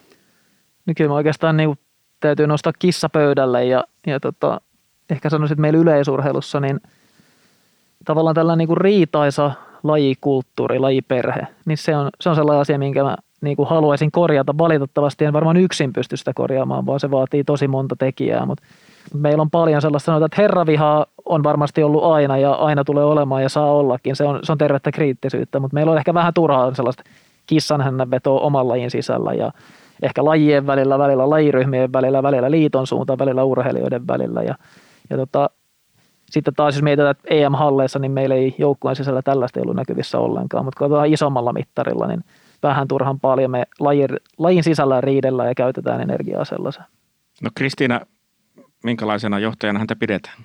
[0.87, 1.79] No kyllä oikeastaan niin
[2.21, 4.61] täytyy nostaa kissa pöydälle ja, ja tota,
[5.11, 6.81] ehkä sanoisin, että meillä yleisurheilussa niin
[8.05, 13.17] tavallaan tällainen niin riitaisa lajikulttuuri, lajiperhe, niin se on, se on sellainen asia, minkä mä
[13.41, 14.59] niin kuin haluaisin korjata.
[14.59, 18.47] Valitettavasti en varmaan yksin pysty sitä korjaamaan, vaan se vaatii tosi monta tekijää.
[18.47, 18.65] Mutta
[19.15, 23.43] meillä on paljon sellaista, sanotaan, että herravihaa on varmasti ollut aina ja aina tulee olemaan
[23.43, 24.17] ja saa ollakin.
[24.17, 27.03] Se on, se on tervettä kriittisyyttä, mutta meillä on ehkä vähän turhaa sellaista
[27.47, 29.53] kissanhännänvetoa oman lajin sisällä ja
[30.03, 34.43] ehkä lajien välillä, välillä lajiryhmien välillä, välillä liiton suuntaan, välillä urheilijoiden välillä.
[34.43, 34.55] Ja,
[35.11, 35.51] ja tota,
[36.31, 40.19] sitten taas jos mietitään, että EM-halleissa, niin meillä ei joukkueen sisällä tällaista ei ollut näkyvissä
[40.19, 42.25] ollenkaan, mutta katsotaan isommalla mittarilla, niin–
[42.69, 43.51] vähän turhan paljon.
[43.51, 46.85] Me lajin, lajin sisällä riidellään ja käytetään energiaa sellaisen.
[47.43, 48.01] No Kristiina,
[48.85, 50.45] minkälaisena johtajana häntä pidetään?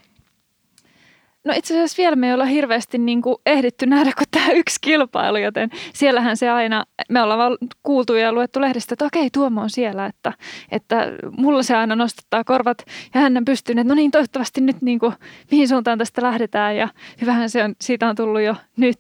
[1.44, 4.78] No itse asiassa vielä me ei olla hirveästi niin kuin ehditty nähdä kuin tämä yksi
[4.82, 9.62] kilpailu, joten siellähän se aina, me ollaan vaan kuultu ja luettu lehdestä, että okei Tuomo
[9.62, 10.34] on siellä, että,
[10.72, 12.78] että mulla se aina nostattaa korvat
[13.14, 15.14] ja hän pystyy, että no niin toivottavasti nyt niin kuin,
[15.52, 16.88] mihin suuntaan tästä lähdetään ja
[17.22, 18.98] hyvähän se on, siitä on tullut jo nyt,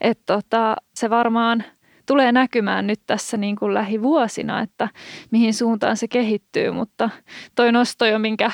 [0.00, 1.64] että tota, se varmaan–
[2.10, 4.88] tulee näkymään nyt tässä niin kuin lähivuosina, että
[5.30, 7.10] mihin suuntaan se kehittyy, mutta
[7.54, 8.50] toi nosto jo, minkä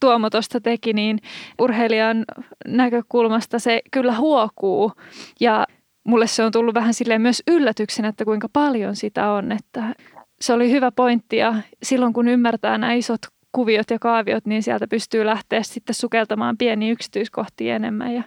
[0.00, 1.18] Tuomo tuosta teki, niin
[1.60, 2.24] urheilijan
[2.66, 4.92] näkökulmasta se kyllä huokuu.
[5.40, 5.66] Ja
[6.04, 9.94] mulle se on tullut vähän silleen myös yllätyksenä, että kuinka paljon sitä on, että
[10.40, 11.36] se oli hyvä pointti.
[11.36, 13.20] Ja silloin kun ymmärtää nämä isot
[13.52, 18.14] kuviot ja kaaviot, niin sieltä pystyy lähteä sitten sukeltamaan pieniä yksityiskohtia enemmän.
[18.14, 18.22] Ja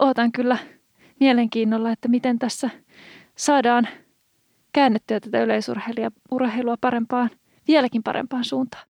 [0.00, 0.58] ootan kyllä
[1.20, 2.70] mielenkiinnolla, että miten tässä
[3.36, 3.88] saadaan
[4.72, 7.30] käännettyä tätä yleisurheilua parempaan,
[7.68, 8.86] vieläkin parempaan suuntaan.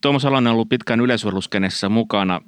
[0.00, 2.40] Tuomo Salonen on ollut pitkään yleisurheiluskenessä mukana.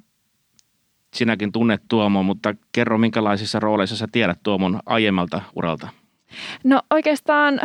[1.14, 5.88] Sinäkin tunnet Tuomo, mutta kerro minkälaisissa rooleissa sä tiedät Tuomon aiemmalta uralta?
[6.64, 7.60] No oikeastaan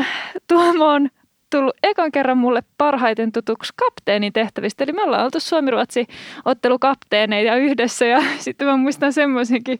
[0.47, 1.09] Tuomo on
[1.55, 4.83] tullut ekan kerran mulle parhaiten tutuksi kapteenin tehtävistä.
[4.83, 6.07] Eli me ollaan oltu Suomi-Ruotsi
[6.45, 9.79] ottelukapteeneita yhdessä ja sitten mä muistan semmoisenkin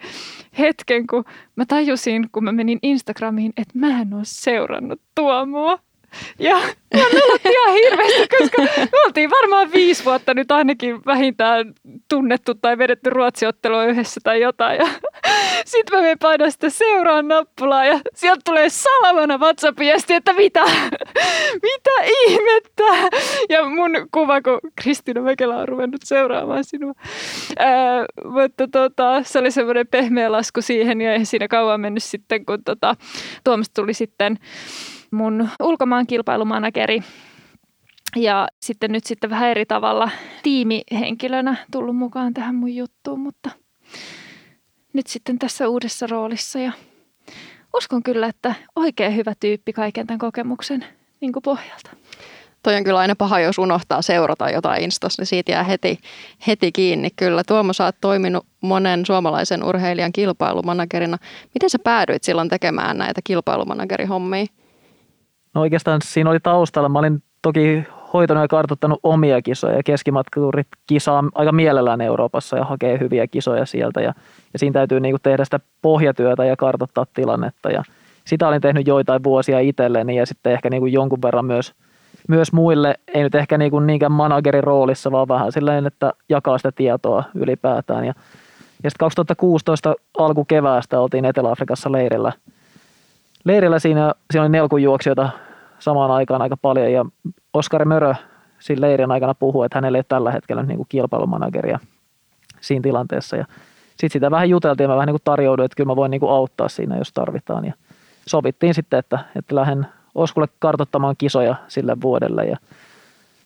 [0.60, 1.24] hetken, kun
[1.56, 5.80] mä tajusin, kun mä menin Instagramiin, että mä en ole seurannut Tuomoa.
[6.40, 6.56] Ja
[6.96, 11.74] mä nolotti ihan hirveästi, koska me oltiin varmaan viisi vuotta nyt ainakin vähintään
[12.10, 14.78] tunnettu tai vedetty ruotsiottelua yhdessä tai jotain.
[14.78, 14.88] Ja
[15.66, 20.64] sitten mä menen painaa sitä seuraan nappulaa ja sieltä tulee salamana WhatsApp-viesti, että mitä,
[21.62, 21.92] mitä
[22.28, 23.18] ihmettä.
[23.50, 26.94] Ja mun kuva, kun Kristiina Mäkelä on ruvennut seuraamaan sinua.
[27.60, 32.46] Ää, mutta tota, se oli semmoinen pehmeä lasku siihen ja ei siinä kauan mennyt sitten,
[32.46, 32.96] kun tota,
[33.44, 34.38] Tuomas tuli sitten
[35.16, 37.02] mun ulkomaan kilpailumanageri
[38.16, 40.10] ja sitten nyt sitten vähän eri tavalla
[40.44, 43.50] tiimihenkilönä tullut mukaan tähän mun juttuun, mutta
[44.94, 46.72] nyt sitten tässä uudessa roolissa ja
[47.76, 50.86] uskon kyllä, että oikein hyvä tyyppi kaiken tämän kokemuksen
[51.22, 51.92] niin pohjalta.
[52.64, 56.00] Toi on kyllä aina paha, jos unohtaa seurata jotain Instassa, niin siitä jää heti,
[56.48, 57.10] heti kiinni.
[57.16, 61.18] Kyllä, Tuomo, sä oot toiminut monen suomalaisen urheilijan kilpailumanagerina.
[61.54, 64.46] Miten sä päädyit silloin tekemään näitä kilpailumanagerhommia?
[65.56, 66.90] No oikeastaan siinä oli taustalla.
[66.90, 69.84] Mä olin toki hoitanut ja kartoittanut omia kisoja.
[69.84, 74.02] Keskimatkaturit kisaa aika mielellään Euroopassa ja hakee hyviä kisoja sieltä.
[74.02, 74.14] Ja,
[74.54, 77.70] ja siinä täytyy niin tehdä sitä pohjatyötä ja kartoittaa tilannetta.
[77.70, 77.84] Ja
[78.26, 81.74] sitä olin tehnyt joitain vuosia itselleni ja sitten ehkä niin jonkun verran myös,
[82.28, 82.96] myös muille.
[83.14, 88.06] Ei nyt ehkä niin niinkään managerin roolissa, vaan vähän silleen, että jakaa sitä tietoa ylipäätään.
[88.06, 88.14] Ja,
[88.84, 92.32] ja sitten 2016 alkukeväästä oltiin Etelä-Afrikassa leirillä.
[93.44, 95.30] Leirillä siinä, siinä oli nelkujuoksijoita
[95.80, 97.06] samaan aikaan aika paljon ja
[97.54, 98.14] Oskari Mörö
[98.60, 101.80] siinä leirin aikana puhui, että hänellä ei ole tällä hetkellä niin kuin kilpailumanageria
[102.62, 103.36] siinä tilanteessa.
[103.36, 103.46] Ja
[103.90, 106.20] sitten sitä vähän juteltiin ja mä vähän niin kuin tarjouduin, että kyllä mä voin niin
[106.20, 107.66] kuin auttaa siinä, jos tarvitaan.
[107.66, 107.74] Ja
[108.28, 112.46] sovittiin sitten, että, että lähden Oskulle kartottamaan kisoja sille vuodelle.
[112.46, 112.58] Ja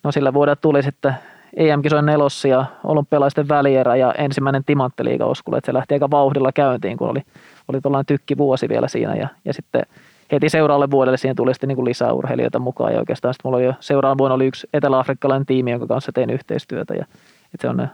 [0.04, 1.14] no sillä vuodella tuli sitten
[1.56, 6.98] EM-kisojen nelossi ja olympialaisten välierä ja ensimmäinen timantteliiga Oskulle, että se lähti aika vauhdilla käyntiin,
[6.98, 7.22] kun oli,
[7.68, 9.82] oli tuollainen tykki vuosi vielä siinä ja, ja sitten
[10.32, 13.66] heti seuraavalle vuodelle siihen tuli sitten niin lisää urheilijoita mukaan ja oikeastaan sitten mulla oli
[13.66, 17.06] jo seuraavan vuonna oli yksi etelä-afrikkalainen tiimi, jonka kanssa tein yhteistyötä ja
[17.60, 17.88] se on,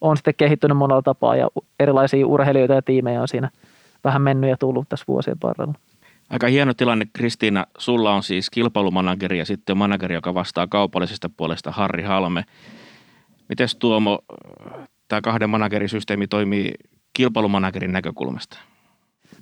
[0.00, 1.48] on sitten kehittynyt monella tapaa ja
[1.80, 3.50] erilaisia urheilijoita ja tiimejä on siinä
[4.04, 5.74] vähän mennyt ja tullut tässä vuosien varrella.
[6.30, 7.66] Aika hieno tilanne, Kristiina.
[7.78, 12.44] Sulla on siis kilpailumanageri ja sitten manageri, joka vastaa kaupallisesta puolesta, Harri Halme.
[13.48, 14.18] Miten Tuomo,
[15.08, 16.72] tämä kahden managerisysteemi toimii
[17.14, 18.58] kilpailumanagerin näkökulmasta?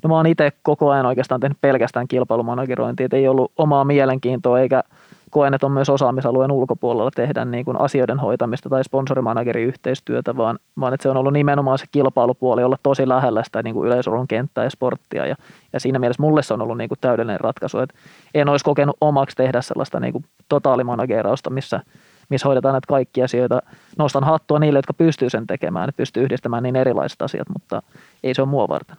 [0.02, 4.60] No mä oon itse koko ajan oikeastaan tehnyt pelkästään kilpailumanagerointia, että ei ollut omaa mielenkiintoa
[4.60, 4.82] eikä
[5.30, 10.58] koen, että on myös osaamisalueen ulkopuolella tehdä niin kuin asioiden hoitamista tai sponsorimanagerin yhteistyötä, vaan,
[10.80, 14.28] vaan että se on ollut nimenomaan se kilpailupuoli olla tosi lähellä sitä niin kuin yleisurun
[14.28, 15.26] kenttää ja sporttia.
[15.26, 15.36] Ja,
[15.72, 17.94] ja siinä mielessä mulle se on ollut niin kuin täydellinen ratkaisu, että
[18.34, 21.80] en olisi kokenut omaksi tehdä sellaista niin kuin totaalimanagerausta, missä,
[22.28, 23.62] missä hoidetaan näitä kaikkia asioita.
[23.98, 27.82] Nostan hattua niille, jotka pystyy sen tekemään, että pystyy yhdistämään niin erilaiset asiat, mutta
[28.22, 28.96] ei se ole mua varten.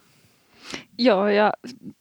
[0.98, 1.52] Joo, ja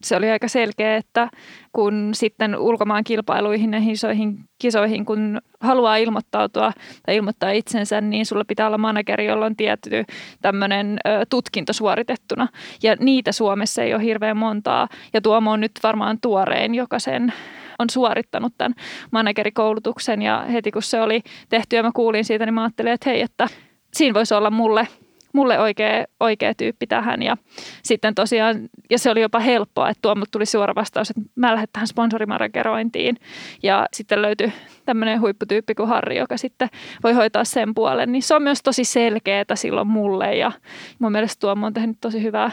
[0.03, 1.29] se oli aika selkeä, että
[1.73, 6.71] kun sitten ulkomaan kilpailuihin ja isoihin kisoihin, kun haluaa ilmoittautua
[7.05, 10.03] tai ilmoittaa itsensä, niin sulla pitää olla manageri, jolla on tietty
[10.41, 12.47] tämmöinen tutkinto suoritettuna.
[12.83, 14.87] Ja niitä Suomessa ei ole hirveän montaa.
[15.13, 17.33] Ja Tuomo on nyt varmaan tuorein, joka sen
[17.79, 18.73] on suorittanut tämän
[19.11, 20.21] managerikoulutuksen.
[20.21, 23.21] Ja heti kun se oli tehty ja mä kuulin siitä, niin mä ajattelin, että hei,
[23.21, 23.47] että
[23.93, 24.87] siinä voisi olla mulle
[25.33, 27.23] mulle oikea, oikea tyyppi tähän.
[27.23, 27.37] Ja
[27.83, 31.67] sitten tosiaan, ja se oli jopa helppoa, että tuo tuli suora vastaus, että mä lähden
[31.73, 33.17] tähän sponsorimanagerointiin.
[33.63, 34.53] Ja sitten löytyi
[34.85, 36.69] tämmöinen huipputyyppi kuin Harri, joka sitten
[37.03, 38.11] voi hoitaa sen puolen.
[38.11, 40.51] Niin se on myös tosi selkeää silloin mulle ja
[40.99, 42.51] mun mielestä tuo on tehnyt tosi hyvää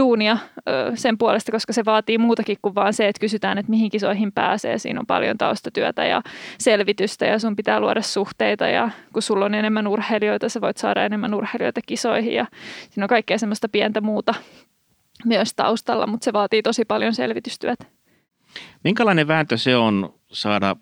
[0.00, 0.38] duunia
[0.94, 4.78] sen puolesta, koska se vaatii muutakin kuin vaan se, että kysytään, että mihin kisoihin pääsee.
[4.78, 6.22] Siinä on paljon taustatyötä ja
[6.58, 11.04] selvitystä ja sun pitää luoda suhteita ja kun sulla on enemmän urheilijoita, sä voit saada
[11.04, 12.46] enemmän urheilijoita kisoihin ja
[12.90, 14.34] siinä on kaikkea semmoista pientä muuta
[15.24, 17.84] myös taustalla, mutta se vaatii tosi paljon selvitystyötä.
[18.84, 20.76] Minkälainen vääntö se on saada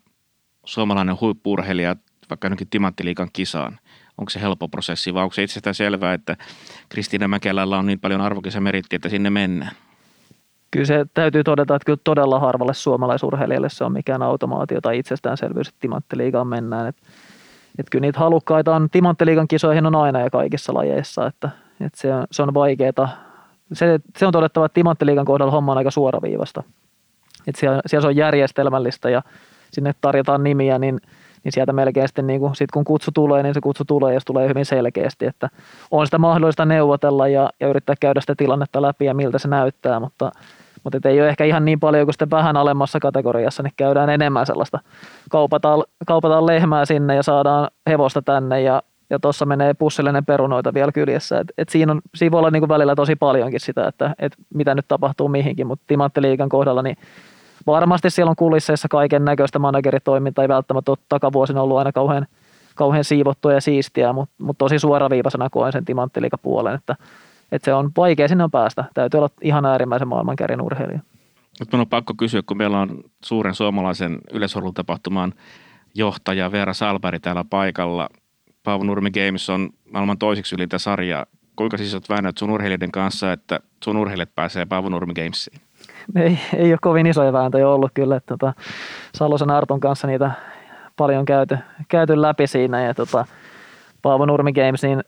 [0.65, 1.95] suomalainen huippurheilija
[2.29, 3.79] vaikka jonkin Timanttiliikan kisaan?
[4.17, 6.37] Onko se helppo prosessi vai onko se itsestään selvää, että
[6.89, 9.71] Kristiina Mäkelällä on niin paljon arvokisa meritti, että sinne mennään?
[10.71, 15.67] Kyllä se täytyy todeta, että kyllä todella harvalle suomalaisurheilijalle se on mikään automaatio tai itsestäänselvyys,
[15.67, 16.87] että Timanttiliigaan mennään.
[16.87, 16.95] Et,
[17.79, 21.49] et kyllä niitä halukkaita on, Timanttiliigan kisoihin on aina ja kaikissa lajeissa, että,
[21.81, 23.09] että se, on, se on vaikeaa.
[23.73, 26.63] Se, se on todettava, että Timanttiliigan kohdalla homma on aika suoraviivasta.
[27.47, 29.21] Että siellä, siellä se on järjestelmällistä ja
[29.71, 30.99] sinne tarjotaan nimiä, niin–
[31.43, 34.19] niin sieltä melkein sitten niin kuin, sit kun kutsu tulee, niin se kutsu tulee ja
[34.19, 35.49] se tulee hyvin selkeästi, että
[35.91, 39.99] on sitä mahdollista neuvotella ja, ja yrittää käydä sitä tilannetta läpi ja miltä se näyttää,
[39.99, 40.31] mutta,
[40.83, 44.45] mutta ei ole ehkä ihan niin paljon kuin sitten vähän alemmassa kategoriassa, niin käydään enemmän
[44.45, 44.79] sellaista,
[45.29, 50.91] kaupataan, kaupataan lehmää sinne ja saadaan hevosta tänne ja, ja tuossa menee pussillinen perunoita vielä
[50.91, 51.39] kyljessä.
[51.39, 54.33] Et, et siinä, on, siinä voi olla niin kuin välillä tosi paljonkin sitä, että et
[54.53, 56.97] mitä nyt tapahtuu mihinkin, mutta Timanttiliikan kohdalla niin
[57.67, 62.27] varmasti siellä on kulisseissa kaiken näköistä manageritoimintaa, ei välttämättä ole takavuosina ollut aina kauhean,
[62.75, 65.85] kauhean siivottua ja siistiä, mutta, mutta tosi suoraviivaisena koen sen
[66.41, 66.95] puolen, että,
[67.51, 68.85] että se on vaikea sinne päästä.
[68.93, 70.99] Täytyy olla ihan äärimmäisen maailmankärin urheilija.
[71.59, 75.33] Nyt minun on pakko kysyä, kun meillä on suuren suomalaisen yleisurheilutapahtuman
[75.95, 78.09] johtaja Veera Salberi täällä paikalla.
[78.63, 81.25] Paavo Nurmi Games on maailman toiseksi ylintä sarjaa.
[81.55, 85.61] Kuinka siis olet väännät sun urheilijoiden kanssa, että sun urheilijat pääsee Paavo Nurmi Gamesiin?
[86.15, 88.15] Ei, ei ole kovin isoja vääntöjä ollut kyllä.
[88.15, 88.53] Että, tota,
[89.15, 90.31] Salosen Artun kanssa niitä
[90.97, 93.25] paljon käyty, käyty läpi siinä ja tota,
[94.01, 95.03] Paavo Nurmi Games, niin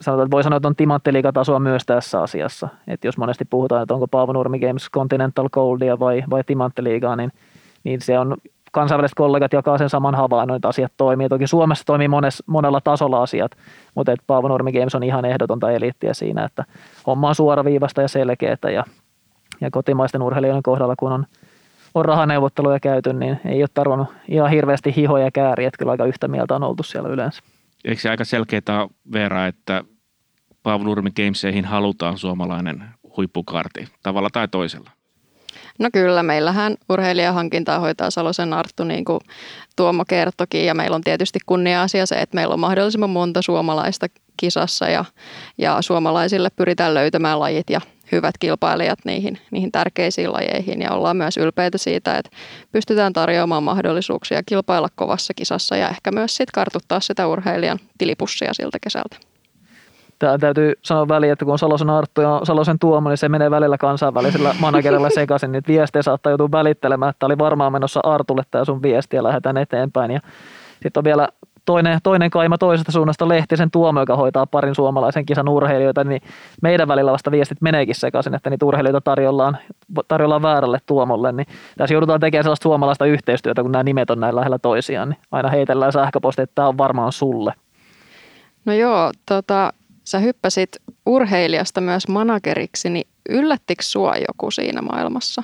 [0.00, 2.68] sanotaan, että voi sanoa, että on timanttiligatasoa myös tässä asiassa.
[2.86, 7.32] Että jos monesti puhutaan, että onko Paavo Nurmi Games Continental Goldia vai, vai timanttiliigaa, niin,
[7.84, 8.36] niin se on
[8.72, 11.28] kansainväliset kollegat jakaa sen saman havainnon, että asiat toimii.
[11.28, 13.52] Toki Suomessa toimii mones, monella tasolla asiat,
[13.94, 16.64] mutta Paavo Nurmi Games on ihan ehdotonta eliittiä siinä, että
[17.06, 18.84] homma on suoraviivasta ja selkeää ja
[19.60, 21.26] ja kotimaisten urheilijoiden kohdalla, kun on,
[21.94, 26.28] on rahaneuvotteluja käyty, niin ei ole tarvinnut ihan hirveästi hihoja kääriä, että kyllä aika yhtä
[26.28, 27.42] mieltä on oltu siellä yleensä.
[27.84, 29.84] Eikö se aika selkeää Veera, että
[30.62, 32.84] Paavo Nurmi Gameseihin halutaan suomalainen
[33.16, 34.90] huippukarti tavalla tai toisella?
[35.78, 39.20] No kyllä, meillähän urheilijahankintaa hoitaa Salosen Arttu, niin kuin
[39.76, 44.88] Tuomo kertokin, ja meillä on tietysti kunnia-asia se, että meillä on mahdollisimman monta suomalaista kisassa,
[44.88, 45.04] ja,
[45.58, 47.80] ja suomalaisille pyritään löytämään lajit ja
[48.12, 52.30] hyvät kilpailijat niihin, niihin tärkeisiin lajeihin, ja ollaan myös ylpeitä siitä, että
[52.72, 58.78] pystytään tarjoamaan mahdollisuuksia kilpailla kovassa kisassa, ja ehkä myös sitten kartuttaa sitä urheilijan tilipussia siltä
[58.82, 59.16] kesältä.
[60.18, 63.50] Tämä täytyy sanoa väliin, että kun on Salosen Arttu ja Salosen Tuomo, niin se menee
[63.50, 65.52] välillä kansainvälisellä managerilla sekaisin.
[65.52, 69.56] Niitä viestejä saattaa joutua välittelemään, että oli varmaan menossa Artulle tämä sun viesti ja lähdetään
[69.56, 70.10] eteenpäin.
[70.10, 70.20] Ja
[70.82, 71.28] sitten on vielä
[71.66, 76.22] toinen, toinen kaima toisesta suunnasta Lehtisen Tuomo, joka hoitaa parin suomalaisen kisan urheilijoita, niin
[76.62, 79.58] meidän välillä vasta viestit meneekin sekaisin, että niitä urheilijoita tarjollaan,
[80.08, 81.32] tarjollaan väärälle Tuomolle.
[81.32, 81.46] Niin
[81.76, 85.48] tässä joudutaan tekemään sellaista suomalaista yhteistyötä, kun nämä nimet on näin lähellä toisiaan, niin aina
[85.48, 87.52] heitellään sähköposti, että tämä on varmaan sulle.
[88.64, 89.72] No joo, tota,
[90.04, 90.68] sä hyppäsit
[91.06, 95.42] urheilijasta myös manageriksi, niin yllättikö sua joku siinä maailmassa?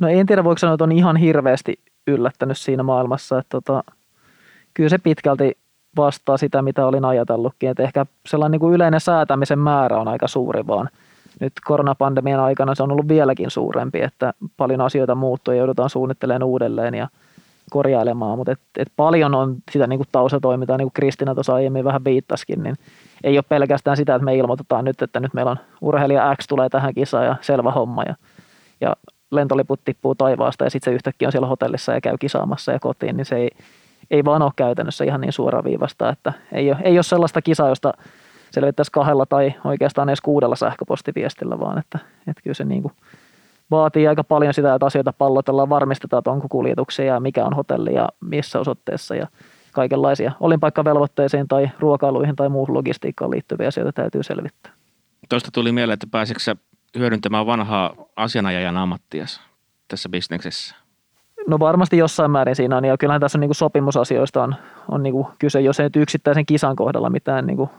[0.00, 3.38] No en tiedä, voiko sanoa, että on ihan hirveästi yllättänyt siinä maailmassa.
[3.38, 3.84] Että tota,
[4.76, 5.58] kyllä se pitkälti
[5.96, 7.70] vastaa sitä, mitä olin ajatellutkin.
[7.70, 10.88] Että ehkä sellainen niin kuin yleinen säätämisen määrä on aika suuri vaan.
[11.40, 16.42] Nyt koronapandemian aikana se on ollut vieläkin suurempi, että paljon asioita muuttuu ja joudutaan suunnittelemaan
[16.42, 17.08] uudelleen ja
[17.70, 18.38] korjailemaan.
[18.38, 22.04] Mutta et, et paljon on sitä niin kuin taustatoimintaa, niin kuin Kristina tuossa aiemmin vähän
[22.04, 22.76] viittaskin, niin
[23.24, 26.68] ei ole pelkästään sitä, että me ilmoitetaan nyt, että nyt meillä on urheilija X tulee
[26.68, 28.14] tähän kisaan ja selvä homma ja,
[28.80, 28.96] ja
[29.30, 33.16] lentoliput tippuu taivaasta ja sitten se yhtäkkiä on siellä hotellissa ja käy kisaamassa ja kotiin,
[33.16, 33.50] niin se ei,
[34.10, 37.92] ei vaan ole käytännössä ihan niin suoraviivasta, että ei ole, ei ole sellaista kisaa, josta
[38.50, 42.92] selvittäisi kahdella tai oikeastaan edes kuudella sähköpostiviestillä, vaan että, että kyllä se niin kuin
[43.70, 47.94] vaatii aika paljon sitä, että asioita pallotellaan, varmistetaan, että onko kuljetuksia ja mikä on hotelli
[47.94, 49.26] ja missä osoitteessa ja
[49.72, 54.72] kaikenlaisia olinpaikkavelvoitteisiin tai ruokailuihin tai muuhun logistiikkaan liittyviä asioita täytyy selvittää.
[55.28, 56.56] Tuosta tuli mieleen, että pääsitkö
[56.98, 59.40] hyödyntämään vanhaa asianajajan ammattias
[59.88, 60.85] tässä bisneksessä?
[61.46, 64.54] No varmasti jossain määrin siinä on, ja kyllähän tässä on niin kuin sopimusasioista on,
[64.90, 67.70] on niin kuin kyse, jos ei nyt yksittäisen kisan kohdalla mitään niin kuin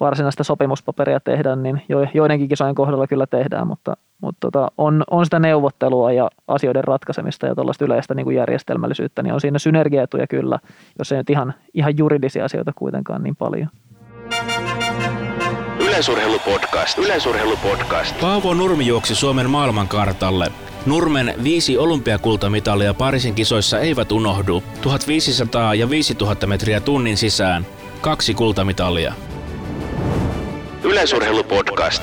[0.00, 1.82] varsinaista sopimuspaperia tehdään, niin
[2.14, 7.46] joidenkin kisojen kohdalla kyllä tehdään, mutta, mutta tota, on, on sitä neuvottelua ja asioiden ratkaisemista
[7.46, 10.58] ja tuollaista yleistä niin kuin järjestelmällisyyttä, niin on siinä synergiaetuja kyllä,
[10.98, 13.68] jos ei nyt ihan, ihan juridisia asioita kuitenkaan niin paljon.
[15.80, 16.98] Yleisurheilupodcast.
[16.98, 18.20] Yleisurheilupodcast.
[18.20, 20.52] Paavo Nurmi juoksi Suomen maailmankartalle.
[20.86, 24.62] Nurmen viisi olympiakultamitalia Pariisin kisoissa eivät unohdu.
[24.80, 27.66] 1500 ja 5000 metriä tunnin sisään.
[28.00, 29.14] Kaksi kultamitalia.
[30.82, 32.02] Yleisurheilupodcast.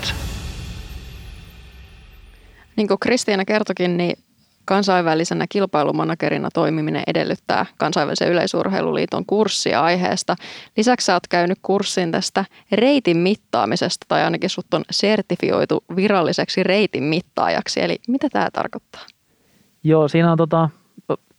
[2.75, 4.23] Niin kuin Kristiina kertokin, niin
[4.65, 10.35] kansainvälisenä kilpailumanagerina toimiminen edellyttää kansainvälisen yleisurheiluliiton kurssia aiheesta.
[10.77, 17.03] Lisäksi sä oot käynyt kurssin tästä reitin mittaamisesta, tai ainakin sut on sertifioitu viralliseksi reitin
[17.03, 17.81] mittaajaksi.
[17.81, 19.01] Eli mitä tämä tarkoittaa?
[19.83, 20.69] Joo, siinä on tota,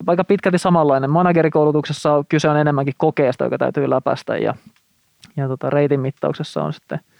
[0.07, 1.11] aika pitkälti samanlainen.
[1.11, 4.55] Managerikoulutuksessa kyse on enemmänkin kokeesta, joka täytyy läpäistä, ja,
[5.37, 7.01] ja tota, reitin mittauksessa on sitten–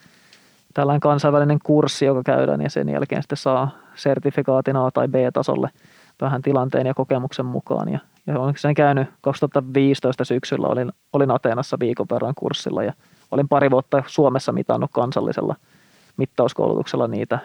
[0.75, 5.71] tällainen kansainvälinen kurssi, joka käydään ja sen jälkeen sitten saa sertifikaatin A- tai B-tasolle
[6.21, 7.89] vähän tilanteen ja kokemuksen mukaan.
[7.89, 12.93] Ja, ja olen sen käynyt 2015 syksyllä, olin, olin Ateenassa viikon verran kurssilla ja
[13.31, 15.57] olin pari vuotta Suomessa mitannut kansallisella
[16.17, 17.39] mittauskoulutuksella niitä,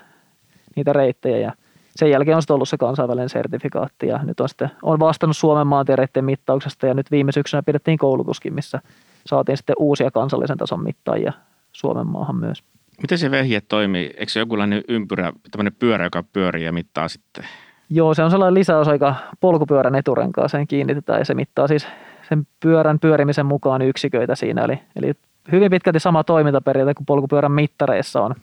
[0.76, 1.52] niitä reittejä ja
[1.96, 5.68] sen jälkeen on sitten ollut se kansainvälinen sertifikaatti ja nyt on sitten on vastannut Suomen
[5.68, 8.82] maantiereiden mittauksesta ja nyt viime syksynä pidettiin koulutuskin, missä
[9.26, 11.34] saatiin sitten uusia kansallisen tason mittaajia
[11.72, 12.64] Suomen maahan myös.
[13.02, 14.14] Miten se vehje toimii?
[14.18, 17.46] Eikö se jokinlainen ympyrä, tämmöinen pyörä, joka pyörii ja mittaa sitten?
[17.90, 21.88] Joo, se on sellainen lisäosa, joka polkupyörän eturenkaaseen kiinnitetään ja se mittaa siis
[22.30, 24.64] sen pyörän pyörimisen mukaan yksiköitä siinä.
[24.64, 25.14] Eli, eli
[25.52, 28.36] hyvin pitkälti sama toimintaperiaate kuin polkupyörän mittareissa on.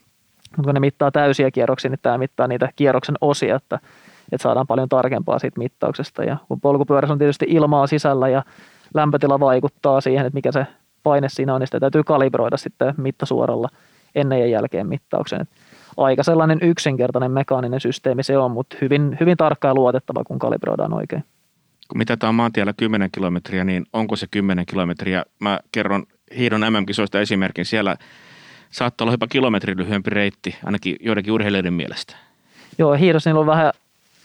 [0.57, 3.79] Mutta kun ne mittaa täysiä kierroksia, niin tämä mittaa niitä kierroksen osia, että,
[4.33, 6.25] että saadaan paljon tarkempaa siitä mittauksesta.
[6.25, 8.43] Ja kun polkupyörässä on tietysti ilmaa sisällä ja
[8.95, 10.67] lämpötila vaikuttaa siihen, että mikä se
[11.03, 13.69] paine siinä on, niin sitä täytyy kalibroida sitten mittasuoralla–
[14.15, 15.41] ennen ja jälkeen mittauksen.
[15.41, 15.49] Et
[15.97, 20.95] aika sellainen yksinkertainen mekaaninen systeemi se on, mutta hyvin, hyvin tarkka ja luotettava, kun kalibroidaan
[20.95, 21.25] oikein.
[21.89, 25.25] Kun mitataan maantiellä 10 kilometriä, niin onko se 10 kilometriä?
[25.41, 27.65] Mä kerron hiidon MM-kisoista esimerkin.
[27.65, 27.97] Siellä
[28.71, 32.17] saattaa olla jopa kilometrin lyhyempi reitti, ainakin joidenkin urheilijoiden mielestä.
[32.79, 33.73] Joo, hiidossa niillä on vähän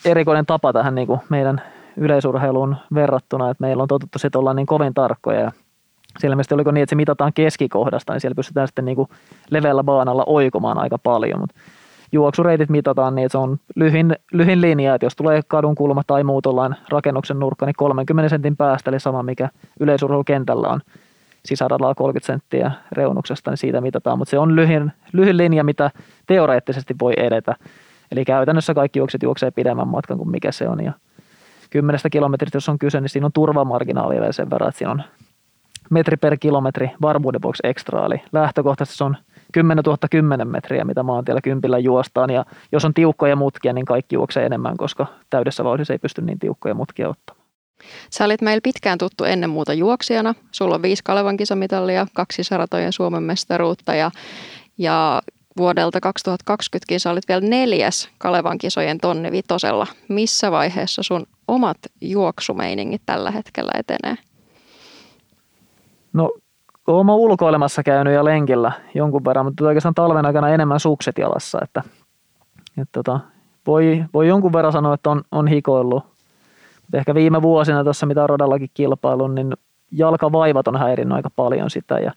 [0.06, 1.62] erikoinen tapa tähän niin kuin meidän
[1.98, 5.52] yleisurheiluun verrattuna, että meillä on totuttu että ollaan niin kovin tarkkoja ja
[6.20, 9.10] siellä ilmeisesti oliko niin, että se mitataan keskikohdasta, niin siellä pystytään sitten niin kuin
[9.50, 11.40] leveällä baanalla oikomaan aika paljon.
[11.40, 11.56] Mutta
[12.12, 16.24] juoksureitit mitataan niin, että se on lyhin, lyhin linja, että jos tulee kadun kulma tai
[16.24, 19.50] muutollain rakennuksen nurkka, niin 30 sentin päästä, eli sama mikä
[19.80, 20.82] yleisurheilukentällä on
[21.46, 25.92] sisäradalla 30 senttiä reunuksesta, niin siitä mitataan, mutta se on lyhin, lyhin linja, mitä
[26.28, 27.56] teoreettisesti voi edetä.
[28.12, 30.84] Eli käytännössä kaikki juokset juoksee pidemmän matkan kuin mikä se on.
[30.84, 30.94] Ja
[31.70, 35.04] kymmenestä kilometristä, jos on kyse, niin siinä on turvamarginaali vielä sen verran, että siinä on
[35.90, 38.06] metri per kilometri varmuuden vuoksi ekstra.
[38.06, 39.18] Eli lähtökohtaisesti se on
[39.54, 42.30] 10 000 10 metriä, mitä maantiellä kympillä juostaan.
[42.30, 46.40] Ja jos on tiukkoja mutkia, niin kaikki juoksee enemmän, koska täydessä vauhdissa ei pysty niin
[46.40, 47.46] tiukkoja mutkia ottamaan.
[48.10, 50.36] Sä olit meillä pitkään tuttu ennen muuta juoksijana.
[50.52, 54.12] Sulla on viisi Kalevan kisamitalia, kaksi saratojen Suomen mestaruutta ja,
[54.78, 55.22] ja
[55.58, 59.88] vuodelta 2020 kisa olit vielä neljäs Kalevan kisojen tonni vitosella.
[60.08, 64.18] Missä vaiheessa sun omat juoksumeiningit tällä hetkellä etenee?
[66.14, 66.32] No,
[66.88, 71.84] olen ulkoilemassa käynyt ja lenkillä jonkun verran, mutta oikeastaan talven aikana enemmän sukset jalassa, että,
[72.78, 73.20] että tota,
[73.68, 76.04] voi, voi jonkun verran sanoa, että on, on hikoillut.
[76.82, 79.54] Mutta ehkä viime vuosina tuossa, mitä on radallakin kilpailun, niin
[79.92, 82.12] jalkavaivat on häirinnyt aika paljon sitä ja,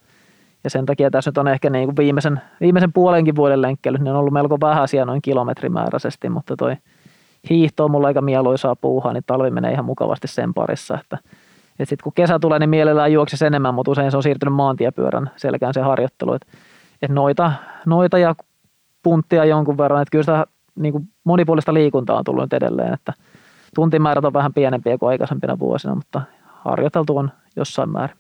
[0.65, 4.09] ja sen takia tässä nyt on ehkä niin kuin viimeisen, viimeisen puolenkin vuoden lenkkeily, niin
[4.09, 6.77] on ollut melko vähäisiä noin kilometrimääräisesti, mutta toi
[7.51, 11.19] hiihto on mulla aika mieluisaa puuhaa, niin talvi menee ihan mukavasti sen parissa, että–
[11.83, 15.31] et sitten kun kesä tulee, niin mielellään juoksisi enemmän, mutta usein se on siirtynyt maantiepyörän
[15.37, 16.35] selkään se harjoittelu.
[16.35, 16.47] Et,
[17.03, 17.53] et noita,
[17.87, 18.35] noita ja
[19.03, 23.13] punttia jonkun verran, että kyllä sitä niin kuin monipuolista liikuntaa on tullut nyt edelleen, että
[23.75, 26.23] tuntimäärät on vähän pienempiä kuin aikaisempina vuosina, mutta
[26.65, 28.17] harjoiteltu on jossain määrin.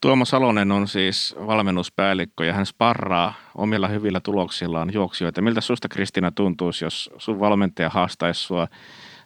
[0.00, 5.42] Tuomo Salonen on siis valmennuspäällikkö ja hän sparraa omilla hyvillä tuloksillaan juoksijoita.
[5.42, 8.68] Miltä susta Kristina tuntuisi, jos sun valmentaja haastaisi sua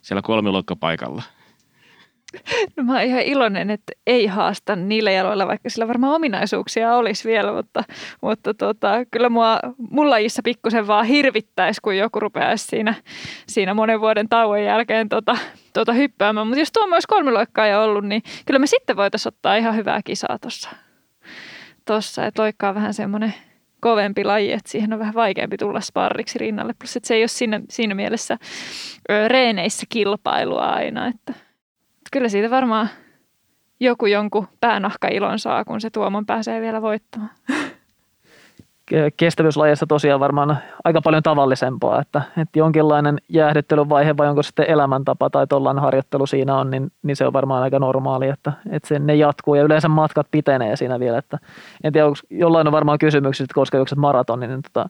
[0.02, 1.22] siellä kolmiloikkapaikalla?
[2.76, 7.28] No mä oon ihan iloinen, että ei haasta niillä jaloilla, vaikka sillä varmaan ominaisuuksia olisi
[7.28, 7.84] vielä, mutta,
[8.22, 9.60] mutta tota, kyllä mua,
[9.90, 12.94] mun lajissa pikkusen vaan hirvittäisi, kun joku rupeaisi siinä,
[13.48, 15.36] siinä monen vuoden tauon jälkeen tota,
[15.72, 16.46] tota hyppäämään.
[16.46, 20.00] Mutta jos tuo olisi kolmiloikkaa jo ollut, niin kyllä me sitten voitaisiin ottaa ihan hyvää
[20.04, 20.70] kisaa tuossa.
[21.84, 23.34] Tossa, että loikkaa vähän semmoinen
[23.80, 26.74] kovempi laji, että siihen on vähän vaikeampi tulla sparriksi rinnalle.
[26.78, 28.38] Plus, että se ei ole siinä, siinä mielessä
[29.28, 31.32] reeneissä kilpailua aina, että–
[32.16, 32.88] kyllä siitä varmaan
[33.80, 37.30] joku jonkun päänahka ilon saa, kun se Tuomon pääsee vielä voittamaan.
[39.16, 45.46] Kestävyyslajissa tosiaan varmaan aika paljon tavallisempaa, että, että jonkinlainen jäähdyttelyvaihe vai onko sitten elämäntapa tai
[45.46, 49.14] tuollainen harjoittelu siinä on, niin, niin se on varmaan aika normaali, että, että se, ne
[49.14, 51.38] jatkuu ja yleensä matkat pitenee siinä vielä, että
[51.84, 54.88] en tiedä, onko jollain on varmaan kysymyksiä, koska juokset maratonin, niin tota,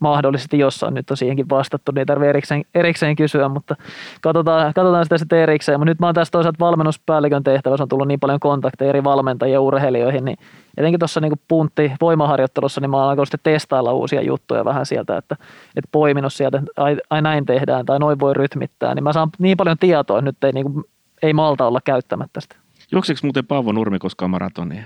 [0.00, 3.76] mahdollisesti jossain nyt on siihenkin vastattu, niin ei tarvitse erikseen, erikseen kysyä, mutta
[4.20, 5.80] katsotaan, katsotaan sitä sitten erikseen.
[5.80, 9.60] Mutta nyt mä oon tässä toisaalta valmennuspäällikön tehtävässä on tullut niin paljon kontakteja eri valmentajia
[9.60, 10.36] urheilijoihin, niin
[10.76, 15.16] etenkin tuossa niin puntti voimaharjoittelussa, niin mä oon alkanut sitten testailla uusia juttuja vähän sieltä,
[15.16, 15.36] että,
[15.76, 19.28] että poiminut sieltä, että ai, ai, näin tehdään tai noin voi rytmittää, niin mä saan
[19.38, 20.84] niin paljon tietoa, nyt ei, niin kuin,
[21.22, 22.56] ei malta olla käyttämättä sitä.
[22.92, 24.84] Juoksiko muuten Paavo Nurmi koskaan maratonia?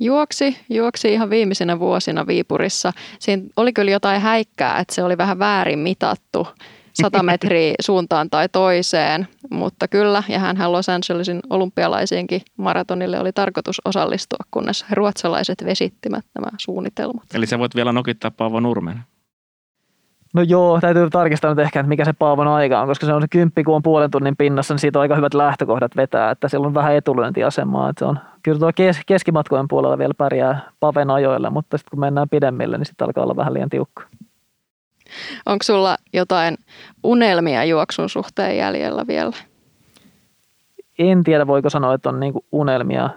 [0.00, 2.92] Juoksi, juoksi ihan viimeisenä vuosina Viipurissa.
[3.18, 6.48] Siinä oli kyllä jotain häikkää, että se oli vähän väärin mitattu
[6.94, 13.80] 100 metriä suuntaan tai toiseen, mutta kyllä, ja hän Los Angelesin olympialaisiinkin maratonille oli tarkoitus
[13.84, 17.34] osallistua, kunnes ruotsalaiset vesittivät nämä suunnitelmat.
[17.34, 19.00] Eli sä voit vielä nokittaa Paavo Nurmen.
[20.34, 23.22] No joo, täytyy tarkistaa nyt ehkä, että mikä se Paavon aika on, koska se on
[23.22, 26.48] se kymppi, kun on puolen tunnin pinnassa, niin siitä on aika hyvät lähtökohdat vetää, että
[26.48, 27.88] sillä on vähän etulyöntiasemaa.
[27.88, 32.00] Että se on, kyllä tuo kes, keskimatkojen puolella vielä pärjää Paven ajoille, mutta sitten kun
[32.00, 34.02] mennään pidemmille, niin sitten alkaa olla vähän liian tiukka.
[35.46, 36.56] Onko sulla jotain
[37.04, 39.32] unelmia juoksun suhteen jäljellä vielä?
[40.98, 43.10] En tiedä, voiko sanoa, että on niinku unelmia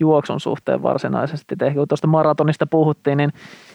[0.00, 1.54] juoksun suhteen varsinaisesti.
[1.62, 3.30] Ehkä kun tuosta maratonista puhuttiin, niin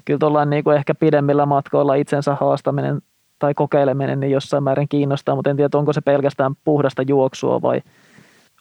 [0.06, 3.02] kyllä tuollain niin kuin ehkä pidemmillä matkoilla itsensä haastaminen
[3.40, 7.82] tai kokeileminen niin jossain määrin kiinnostaa, mutta en tiedä, onko se pelkästään puhdasta juoksua vai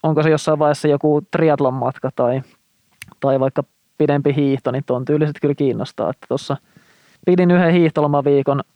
[0.03, 2.41] onko se jossain vaiheessa joku triatlon matka tai,
[3.19, 3.63] tai vaikka
[3.97, 6.09] pidempi hiihto, niin tuon tyyliset kyllä kiinnostaa.
[6.09, 6.57] Että tuossa
[7.25, 8.61] pidin yhden hiihtolomaviikon–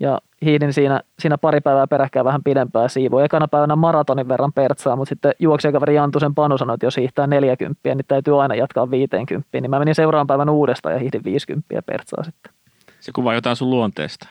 [0.00, 3.24] ja hiidin siinä, siinä pari päivää peräkkäin vähän pidempää siivua.
[3.24, 7.94] Ekana päivänä maratonin verran pertsaa, mutta sitten juoksijakaveri Jantusen Panu sanoi, että jos hiihtää 40,
[7.94, 9.48] niin täytyy aina jatkaa 50.
[9.52, 12.52] Niin mä menin seuraavan päivän uudestaan ja hiihdin 50 pertsaa sitten.
[13.00, 14.28] Se kuvaa jotain sun luonteesta.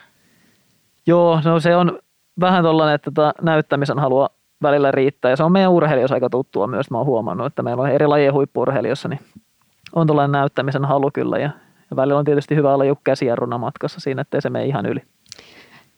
[1.06, 1.98] Joo, no se on
[2.40, 4.28] vähän tollainen, että tota näyttämisen halua
[4.62, 5.30] välillä riittää.
[5.30, 6.90] Ja se on meidän urheilijoissa aika tuttua myös.
[6.90, 9.20] Mä oon huomannut, että meillä on eri lajien huippurheilijoissa, niin
[9.92, 11.38] on tuollainen näyttämisen halu kyllä.
[11.38, 11.50] Ja,
[11.90, 15.02] ja välillä on tietysti hyvä olla joku käsijarruna matkassa siinä, ettei se mene ihan yli.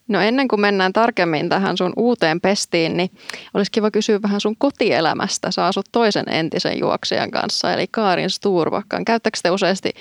[0.09, 3.11] No ennen kuin mennään tarkemmin tähän sun uuteen pestiin, niin
[3.55, 5.51] olisi kiva kysyä vähän sun kotielämästä.
[5.51, 9.05] Sä asut toisen entisen juoksijan kanssa, eli Kaarin Sturvakkaan.
[9.05, 9.93] Käyttäkö te useasti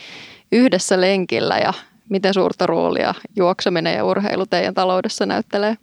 [0.52, 1.74] yhdessä lenkillä ja
[2.10, 5.78] miten suurta roolia juokseminen ja urheilu teidän taloudessa näyttelee?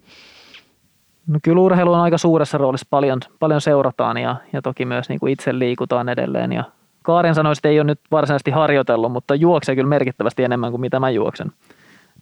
[1.27, 5.19] No kyllä urheilu on aika suuressa roolissa, paljon, paljon seurataan ja, ja toki myös niin
[5.19, 6.51] kuin itse liikutaan edelleen.
[6.51, 6.63] Ja
[7.03, 10.99] Kaaren sanoi, että ei ole nyt varsinaisesti harjoitellut, mutta juoksee kyllä merkittävästi enemmän kuin mitä
[10.99, 11.51] mä juoksen.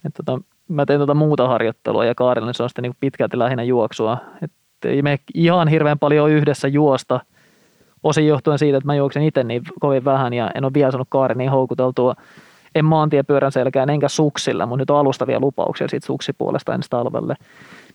[0.04, 3.38] Et tota, mä teen tota muuta harjoittelua ja Kaarilla niin se on sitten niin pitkälti
[3.38, 4.18] lähinnä juoksua.
[4.42, 4.52] Et
[4.84, 7.20] ei me ihan hirveän paljon yhdessä juosta,
[8.02, 11.08] osin johtuen siitä, että mä juoksen itse niin kovin vähän ja en ole vielä saanut
[11.10, 12.14] Kaaren niin houkuteltua
[12.74, 17.34] en maantiepyörän selkään enkä suksilla, mutta nyt on alustavia lupauksia siitä suksipuolesta ensi talvelle.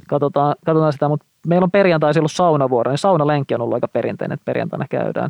[0.07, 4.33] Katsotaan, katsotaan sitä, mutta meillä on perjantaisin ollut saunavuoro, niin saunalenkki on ollut aika perinteinen,
[4.33, 5.29] että perjantaina käydään,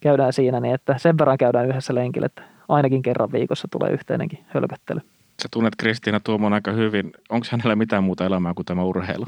[0.00, 4.44] käydään siinä, niin että sen verran käydään yhdessä lenkillä, että ainakin kerran viikossa tulee yhteinenkin
[4.46, 5.00] hölköttely.
[5.42, 7.12] Sä tunnet Kristiina Tuomon aika hyvin.
[7.28, 9.26] Onko hänellä mitään muuta elämää kuin tämä urheilu?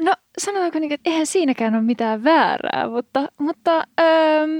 [0.00, 4.50] No sanotaanko niin, että eihän siinäkään ole mitään väärää, mutta, mutta ähm,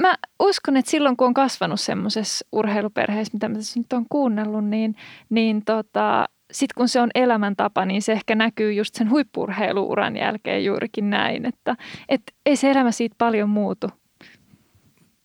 [0.00, 4.64] mä uskon, että silloin kun on kasvanut semmoisessa urheiluperheessä, mitä mä tässä nyt on kuunnellut,
[4.64, 4.96] niin,
[5.30, 10.64] niin tota, sitten kun se on elämäntapa, niin se ehkä näkyy just sen huippurheiluuran jälkeen
[10.64, 11.76] juurikin näin, että
[12.08, 13.88] et ei se elämä siitä paljon muutu.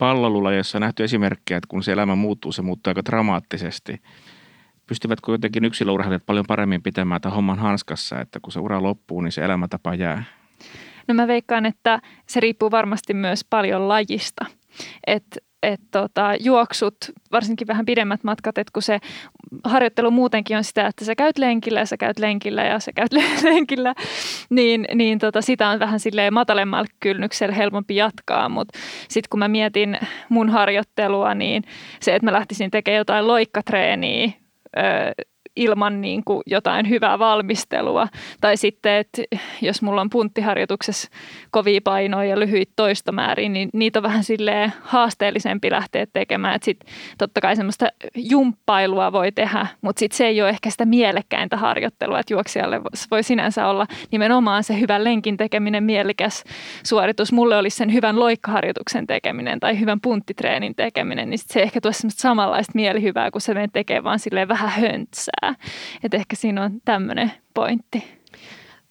[0.04, 4.02] Pallolulajassa on nähty esimerkkejä, että kun se elämä muuttuu, se muuttuu aika dramaattisesti.
[4.88, 9.32] Pystyvätkö jotenkin yksilöurheilijat paljon paremmin pitämään tämän homman hanskassa, että kun se ura loppuu, niin
[9.32, 10.24] se elämäntapa jää?
[11.08, 14.46] No mä veikkaan, että se riippuu varmasti myös paljon lajista.
[15.08, 16.96] Että et tota, juoksut,
[17.32, 19.00] varsinkin vähän pidemmät matkat, että kun se
[19.64, 23.14] harjoittelu muutenkin on sitä, että sä käyt lenkillä ja sä käyt lenkillä ja sä käyt
[23.44, 23.94] lenkillä,
[24.50, 29.48] niin, niin tota, sitä on vähän silleen matalemmalla kynnyksellä helpompi jatkaa, mutta sitten kun mä
[29.48, 29.98] mietin
[30.30, 31.64] mun harjoittelua, niin
[32.00, 34.32] se, että mä lähtisin tekemään jotain loikkatreeniä,
[35.56, 38.08] ilman niin kuin jotain hyvää valmistelua.
[38.42, 39.22] Tai sitten, että
[39.62, 41.10] jos mulla on punttiharjoituksessa
[41.52, 46.56] kovia painoja ja lyhyitä toistomäärin, niin niitä on vähän silleen haasteellisempi lähteä tekemään.
[46.56, 50.86] Että sitten totta kai semmoista jumppailua voi tehdä, mutta sitten se ei ole ehkä sitä
[50.86, 52.82] mielekkäintä harjoittelua, että juoksijalle
[53.12, 56.44] voi sinänsä olla nimenomaan se hyvän lenkin tekeminen mielekäs
[56.84, 57.32] suoritus.
[57.32, 61.92] Mulle olisi sen hyvän loikkaharjoituksen tekeminen tai hyvän punttitreenin tekeminen, niin sit se ehkä tuo
[61.92, 65.56] semmoista samanlaista mielihyvää, kun se tekee vaan silleen vähän höntsää lisää.
[66.04, 68.04] Että ehkä siinä on tämmöinen pointti.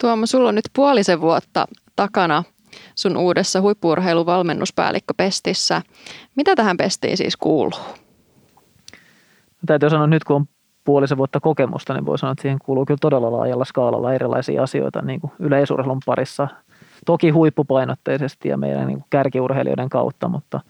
[0.00, 2.44] Tuomo, sulla on nyt puolisen vuotta takana
[2.94, 5.82] sun uudessa huippuurheiluvalmennuspäällikkö Pestissä.
[6.36, 7.80] Mitä tähän pestiin siis kuuluu?
[9.66, 10.46] Täytyy sanoa, että nyt kun on
[10.84, 15.02] puolisen vuotta kokemusta, niin voi sanoa, että siihen kuuluu kyllä todella laajalla skaalalla erilaisia asioita
[15.02, 16.48] niin kuin yleisurheilun parissa.
[17.06, 20.60] Toki huippupainotteisesti ja meidän niin kuin kärkiurheilijoiden kautta, mutta,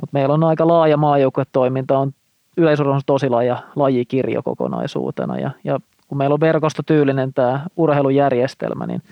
[0.00, 2.12] mutta meillä on aika laaja maajoukkuetoiminta, on
[2.56, 5.38] yleisurheilu on tosi laaja lajikirjo kokonaisuutena.
[5.38, 9.02] Ja, ja kun meillä on verkostotyylinen tämä urheilujärjestelmä, niin,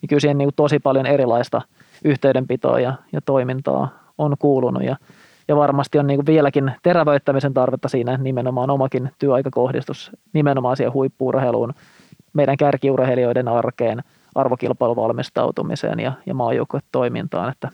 [0.00, 1.62] niin kyllä siihen niin tosi paljon erilaista
[2.04, 3.88] yhteydenpitoa ja, ja toimintaa
[4.18, 4.82] on kuulunut.
[4.82, 4.96] Ja,
[5.48, 11.74] ja varmasti on niin vieläkin terävöittämisen tarvetta siinä nimenomaan omakin työaikakohdistus nimenomaan siihen huippuurheiluun,
[12.32, 14.02] meidän kärkiurheilijoiden arkeen,
[14.34, 17.68] arvokilpailuvalmistautumiseen ja, ja maajoukkuetoimintaan, että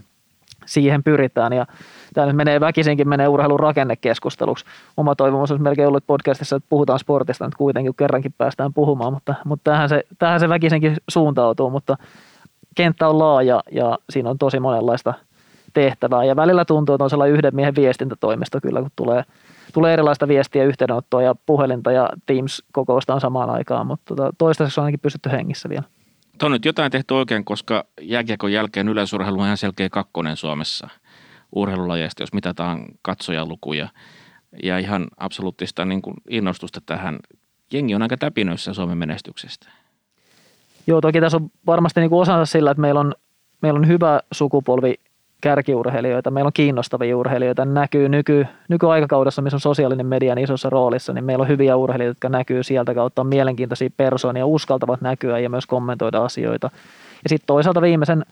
[0.67, 1.67] siihen pyritään ja
[2.15, 4.65] tämä nyt menee väkisinkin menee urheilun rakennekeskusteluksi.
[4.97, 9.13] Oma toivomus olisi melkein ollut podcastissa, että puhutaan sportista nyt kuitenkin, kun kerrankin päästään puhumaan,
[9.13, 11.97] mutta, mutta tähän, se, tähän se väkisinkin suuntautuu, mutta
[12.75, 15.15] kenttä on laaja ja siinä on tosi monenlaista
[15.75, 19.23] tehtävää ja välillä tuntuu, että on sellainen yhden miehen viestintätoimisto kyllä, kun tulee,
[19.73, 24.85] tulee erilaista viestiä, yhteydenottoa ja puhelinta ja Teams-kokousta on samaan aikaan, mutta tota, toistaiseksi on
[24.85, 25.83] ainakin pystytty hengissä vielä.
[26.43, 30.89] On nyt jotain tehty oikein, koska jääkiekon jälkeen yleisurheilu on ihan selkeä kakkonen Suomessa–
[31.57, 33.89] urheilulajeista, jos mitataan katsojalukuja
[34.63, 37.19] ja ihan absoluuttista niin kuin innostusta tähän.
[37.73, 39.69] Jengi on aika täpinöissä Suomen menestyksestä.
[40.87, 43.15] Joo, toki tässä on varmasti niin kuin osansa sillä, että meillä on,
[43.63, 44.95] meillä on hyvä sukupolvi
[45.41, 51.13] kärkiurheilijoita, meillä on kiinnostavia urheilijoita, näkyy nyky, nykyaikakaudessa, missä on sosiaalinen media niin isossa roolissa,
[51.13, 55.51] niin meillä on hyviä urheilijoita, jotka näkyy sieltä kautta, on mielenkiintoisia persoonia, uskaltavat näkyä ja
[55.51, 56.71] myös kommentoida asioita.
[57.23, 58.25] Ja sitten toisaalta viimeisen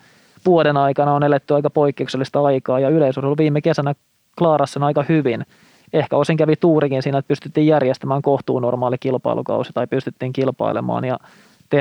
[0.45, 3.95] vuoden aikana on eletty aika poikkeuksellista aikaa ja yleisurheilu viime kesänä
[4.37, 5.45] klaarasi sen aika hyvin.
[5.93, 11.19] Ehkä osin kävi tuurikin siinä, että pystyttiin järjestämään kohtuun normaali kilpailukausi tai pystyttiin kilpailemaan ja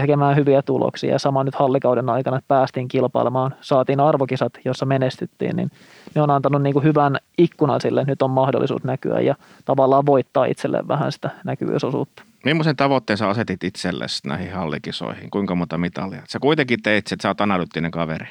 [0.01, 1.13] tekemään hyviä tuloksia.
[1.13, 5.71] Ja sama nyt hallikauden aikana, että päästiin kilpailemaan, saatiin arvokisat, jossa menestyttiin, niin
[6.15, 9.35] ne on antanut niin kuin hyvän ikkunan sille, nyt on mahdollisuus näkyä ja
[9.65, 12.23] tavallaan voittaa itselleen vähän sitä näkyvyysosuutta.
[12.45, 15.31] Millaisen tavoitteen sä asetit itsellesi näihin hallikisoihin?
[15.31, 16.23] Kuinka monta mitalia?
[16.29, 18.27] Sä kuitenkin teit, että sä oot analyyttinen kaveri.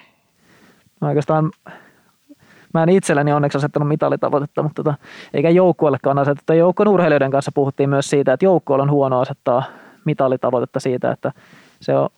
[1.01, 1.51] Mä oikeastaan
[2.73, 4.97] mä en itselleni onneksi asettanut mitalitavoitetta, mutta tota,
[5.33, 6.53] eikä joukkueellekaan asetetta.
[6.53, 9.63] Joukkueen urheilijoiden kanssa puhuttiin myös siitä, että joukkueella on huono asettaa
[10.05, 11.31] mitalitavoitetta siitä, että
[11.81, 12.09] se on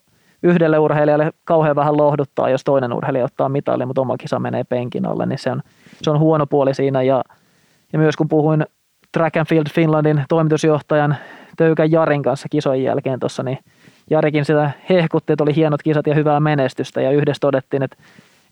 [0.43, 5.05] yhdelle urheilijalle kauhean vähän lohduttaa, jos toinen urheilija ottaa mitalin, mutta oma kisa menee penkin
[5.05, 5.61] alle, niin se on,
[6.01, 7.01] se on huono puoli siinä.
[7.01, 7.23] Ja,
[7.93, 8.65] ja myös kun puhuin
[9.11, 11.15] Track and Field Finlandin toimitusjohtajan
[11.57, 13.59] Töykän Jarin kanssa kisojen jälkeen tuossa, niin
[14.09, 17.97] Jarikin sitä hehkutti, että oli hienot kisat ja hyvää menestystä ja yhdessä todettiin, että,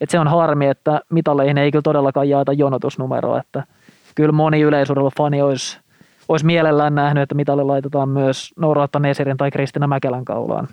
[0.01, 3.63] että se on harmi, että mitaleihin ei kyllä todellakaan jaeta jonotusnumeroa, että
[4.15, 4.59] kyllä moni
[5.17, 5.79] fani olisi,
[6.29, 10.67] olisi mielellään nähnyt, että mitalle laitetaan myös Nouratta Nesirin tai Kristina Mäkelän kaulaan.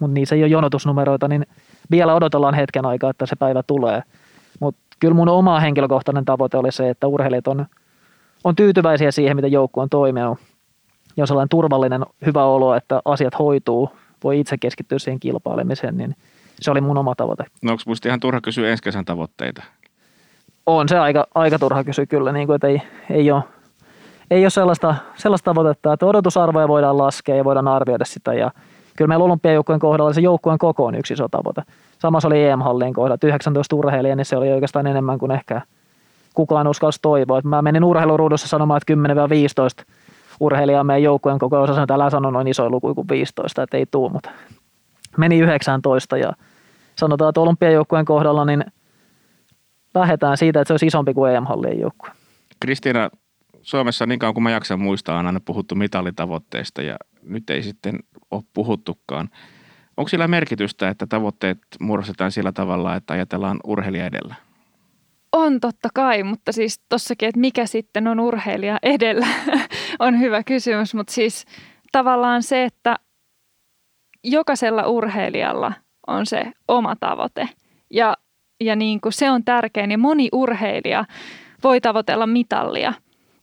[0.00, 1.46] Mutta niissä ei ole jonotusnumeroita, niin
[1.90, 4.02] vielä odotellaan hetken aikaa, että se päivä tulee.
[4.60, 7.66] Mutta kyllä mun oma henkilökohtainen tavoite oli se, että urheilijat on,
[8.44, 10.38] on tyytyväisiä siihen, miten joukku on toiminut.
[11.16, 13.90] Ja sellainen turvallinen, hyvä olo, että asiat hoituu,
[14.24, 16.16] voi itse keskittyä siihen kilpailemiseen, niin
[16.60, 17.44] se oli mun oma tavoite.
[17.62, 19.62] No onko musta ihan turha kysyä ensi kesän tavoitteita?
[20.66, 23.42] On se aika, aika turha kysyä kyllä, niin kuin, että ei, ei ole,
[24.34, 28.50] ei ole sellaista, sellaista tavoitetta, että odotusarvoja voidaan laskea ja voidaan arvioida sitä ja
[28.96, 31.62] kyllä meillä olympiajoukkueen kohdalla se joukkueen koko on yksi iso tavoite.
[31.98, 35.60] Samassa oli EM-hallin kohdalla, 19 urheilijaa, niin se oli oikeastaan enemmän kuin ehkä
[36.34, 37.40] kukaan uskalsi toivoa.
[37.44, 38.94] Mä menin urheiluruudussa sanomaan, että
[39.82, 39.84] 10-15
[40.40, 43.76] urheilijaa meidän joukkueen koko osa sanoi, että älä sano noin iso luku kuin 15, että
[43.76, 44.30] ei tuu, mutta
[45.16, 46.32] meni 19 ja
[46.96, 48.64] sanotaan, että olympiajoukkueen kohdalla niin
[49.94, 52.10] lähdetään siitä, että se olisi isompi kuin EM-hallien joukkue.
[52.60, 53.10] Kristiina,
[53.64, 57.98] Suomessa niin kauan kuin mä jaksan muistaa, on aina puhuttu mitalitavoitteista ja nyt ei sitten
[58.30, 59.30] ole puhuttukaan.
[59.96, 64.34] Onko sillä merkitystä, että tavoitteet muodostetaan sillä tavalla, että ajatellaan urheilija edellä?
[65.32, 69.26] On totta kai, mutta siis tossakin, että mikä sitten on urheilija edellä,
[69.98, 70.94] on hyvä kysymys.
[70.94, 71.44] Mutta siis
[71.92, 72.96] tavallaan se, että
[74.24, 75.72] jokaisella urheilijalla
[76.06, 77.48] on se oma tavoite.
[77.90, 78.16] Ja,
[78.60, 79.90] ja niin kuin se on tärkein.
[79.90, 81.04] Ja moni urheilija
[81.62, 82.92] voi tavoitella mitallia.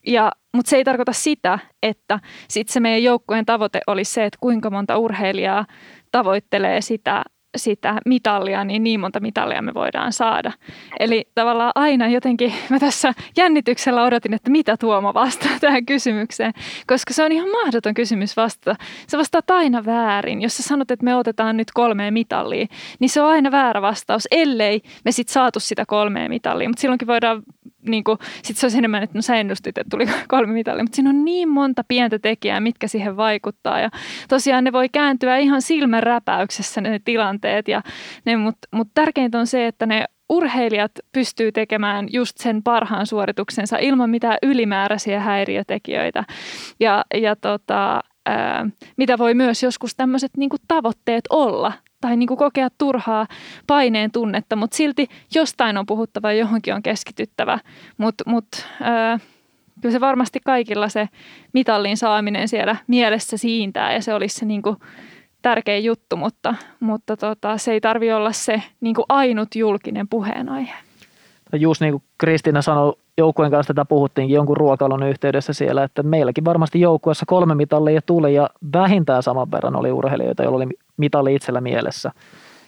[0.07, 4.37] Ja, mutta se ei tarkoita sitä, että sitten se meidän joukkueen tavoite olisi se, että
[4.41, 5.65] kuinka monta urheilijaa
[6.11, 7.23] tavoittelee sitä
[7.57, 10.51] sitä mitallia, niin niin monta mitallia me voidaan saada.
[10.99, 16.53] Eli tavallaan aina jotenkin mä tässä jännityksellä odotin, että mitä Tuomo vastaa tähän kysymykseen,
[16.87, 18.75] koska se on ihan mahdoton kysymys vastata.
[19.07, 20.41] Se vastaa aina väärin.
[20.41, 22.65] Jos sä sanot, että me otetaan nyt kolmea mitallia,
[22.99, 26.69] niin se on aina väärä vastaus, ellei me sitten saatu sitä kolmea mitallia.
[26.69, 27.43] Mutta silloinkin voidaan
[27.87, 30.95] niin kuin, sit se olisi enemmän, että no sä ennustit, että tuli kolme mitalia, mutta
[30.95, 33.79] siinä on niin monta pientä tekijää, mitkä siihen vaikuttaa.
[33.79, 33.89] Ja
[34.29, 37.81] tosiaan ne voi kääntyä ihan silmän räpäyksessä ne tilanteet ja
[38.25, 43.77] ne, mutta mut tärkeintä on se, että ne urheilijat pystyy tekemään just sen parhaan suorituksensa
[43.77, 46.23] ilman mitään ylimääräisiä häiriötekijöitä.
[46.79, 52.37] Ja, ja tota, ää, mitä voi myös joskus tämmöiset niin tavoitteet olla tai niin kuin
[52.37, 53.27] kokea turhaa
[53.67, 57.59] paineen tunnetta, mutta silti jostain on puhuttava ja johonkin on keskityttävä.
[57.97, 58.45] Mutta mut,
[58.81, 59.17] öö,
[59.81, 61.09] kyllä se varmasti kaikilla se
[61.53, 64.77] mitallin saaminen siellä mielessä siintää ja se olisi se niin kuin
[65.41, 70.73] tärkein juttu, mutta, mutta tota, se ei tarvi olla se niin kuin ainut julkinen puheenaihe.
[71.53, 76.45] Just niin kuin Kristiina sanoi, joukkueen kanssa tätä puhuttiinkin jonkun ruokailun yhteydessä siellä, että meilläkin
[76.45, 80.67] varmasti joukkueessa kolme mitallia tuli ja vähintään saman verran oli urheilijoita, joilla oli
[80.97, 82.11] mitalli itsellä mielessä.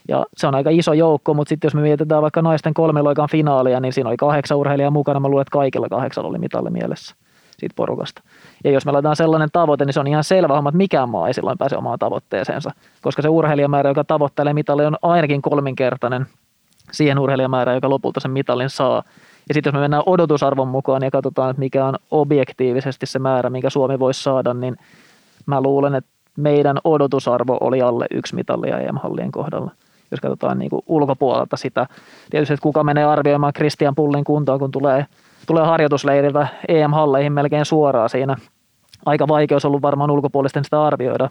[0.07, 3.79] Ja se on aika iso joukko, mutta sitten jos me mietitään vaikka naisten kolmiloikan finaalia,
[3.79, 5.19] niin siinä oli kahdeksan urheilijaa mukana.
[5.19, 7.15] Mä luulen, että kaikilla kahdeksalla oli mitalli mielessä
[7.57, 8.21] siitä porukasta.
[8.63, 11.27] Ja jos me laitetaan sellainen tavoite, niin se on ihan selvä homma, että mikään maa
[11.27, 12.71] ei silloin pääse omaan tavoitteeseensa.
[13.01, 16.25] Koska se urheilijamäärä, joka tavoittelee mitalli, on ainakin kolminkertainen
[16.91, 19.03] siihen urheilijamäärään, joka lopulta sen mitallin saa.
[19.47, 23.49] Ja sitten jos me mennään odotusarvon mukaan ja katsotaan, että mikä on objektiivisesti se määrä,
[23.49, 24.77] minkä Suomi voisi saada, niin
[25.45, 29.71] mä luulen, että meidän odotusarvo oli alle yksi mitallia EM-hallien kohdalla.
[30.11, 31.87] Jos katsotaan niin kuin ulkopuolelta sitä.
[32.29, 35.05] Tietysti, että kuka menee arvioimaan Christian Pullin kuntoa, kun tulee,
[35.47, 38.35] tulee harjoitusleiriltä EM-halleihin melkein suoraan siinä.
[39.05, 41.29] Aika vaikeus ollut varmaan ulkopuolisten sitä arvioida.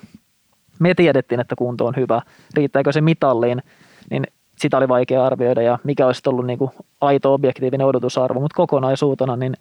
[0.79, 2.21] Me tiedettiin, että kunto on hyvä.
[2.55, 3.63] Riittääkö se mitalliin,
[4.11, 4.27] niin
[4.59, 9.37] sitä oli vaikea arvioida ja mikä olisi ollut niin kuin aito objektiivinen odotusarvo, mutta kokonaisuutena
[9.37, 9.55] niin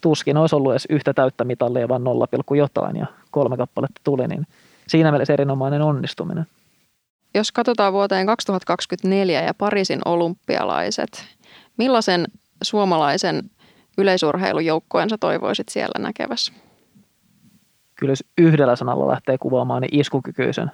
[0.00, 2.26] tuskin olisi ollut edes yhtä täyttä mitallia, vaan 0,
[2.56, 4.46] jotain ja kolme kappaletta tuli, niin
[4.88, 6.46] siinä mielessä erinomainen onnistuminen.
[7.34, 11.26] Jos katsotaan vuoteen 2024 ja Pariisin olympialaiset,
[11.76, 12.24] millaisen
[12.62, 13.50] suomalaisen
[13.98, 16.52] yleisurheilujoukkoensa toivoisit siellä näkevässä?
[17.94, 20.70] Kyllä jos yhdellä sanalla lähtee kuvaamaan, niin iskukykyisen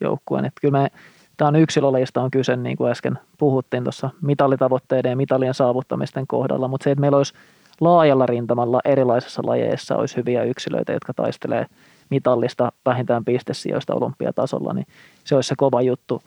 [0.00, 0.44] joukkueen.
[0.44, 0.90] Että kyllä me
[1.36, 6.68] Tämä on yksilölajista on kyse, niin kuin äsken puhuttiin tuossa mitallitavoitteiden ja mitalien saavuttamisten kohdalla,
[6.68, 7.34] mutta se, että meillä olisi
[7.80, 11.66] laajalla rintamalla erilaisissa lajeissa olisi hyviä yksilöitä, jotka taistelee
[12.10, 14.86] mitallista vähintään pistesijoista olympiatasolla, niin
[15.24, 16.22] se olisi se kova juttu.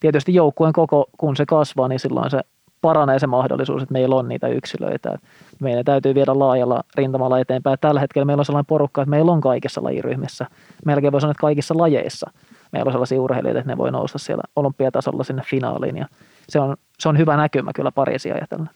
[0.00, 2.40] Tietysti joukkueen koko, kun se kasvaa, niin silloin se
[2.80, 5.18] paranee se mahdollisuus, että meillä on niitä yksilöitä.
[5.60, 7.78] Meidän täytyy viedä laajalla rintamalla eteenpäin.
[7.80, 10.46] Tällä hetkellä meillä on sellainen porukka, että meillä on kaikissa lajiryhmissä.
[10.84, 12.30] Melkein voi sanoa, että kaikissa lajeissa–
[12.74, 16.06] meillä on sellaisia urheilijoita, että ne voi nousta siellä olympiatasolla sinne finaaliin ja
[16.48, 18.70] se on, se on hyvä näkymä kyllä Pariisia ajatellen.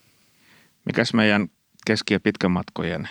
[0.85, 1.49] Mikäs meidän
[1.87, 3.09] keski- ja pitkän matkojen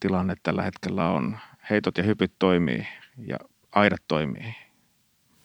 [0.00, 1.38] tilanne tällä hetkellä on?
[1.70, 2.86] Heitot ja hypyt toimii
[3.26, 3.36] ja
[3.74, 4.54] aidat toimii.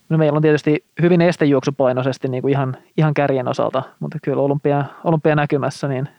[0.09, 4.85] No meillä on tietysti hyvin estejuoksupainoisesti niin kuin ihan, ihan kärjen osalta, mutta kyllä olympia,
[5.03, 6.09] olympia näkymässä niin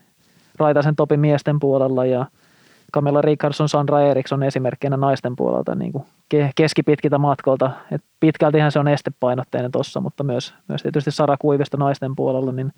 [0.58, 2.26] Raitasen topi miesten puolella ja
[2.94, 6.04] Camilla Rickardson, Sandra Eriksson esimerkkinä naisten puolelta niin kuin
[6.54, 7.70] keskipitkiltä matkolta.
[7.90, 12.72] Et pitkältihän se on estepainotteinen tuossa, mutta myös, myös tietysti Sara Kuivisto naisten puolella niin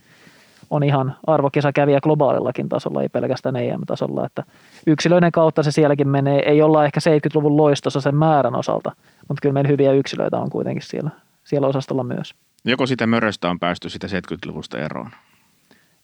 [0.71, 4.27] on ihan arvokisakävijä globaalillakin tasolla, ei pelkästään EM-tasolla.
[4.27, 4.45] Että
[4.87, 8.93] yksilöiden kautta se sielläkin menee, ei olla ehkä 70-luvun loistossa sen määrän osalta,
[9.29, 11.11] mutta kyllä meillä hyviä yksilöitä on kuitenkin siellä,
[11.45, 12.35] siellä osastolla myös.
[12.65, 15.11] Joko sitä möröstä on päästy sitä 70-luvusta eroon?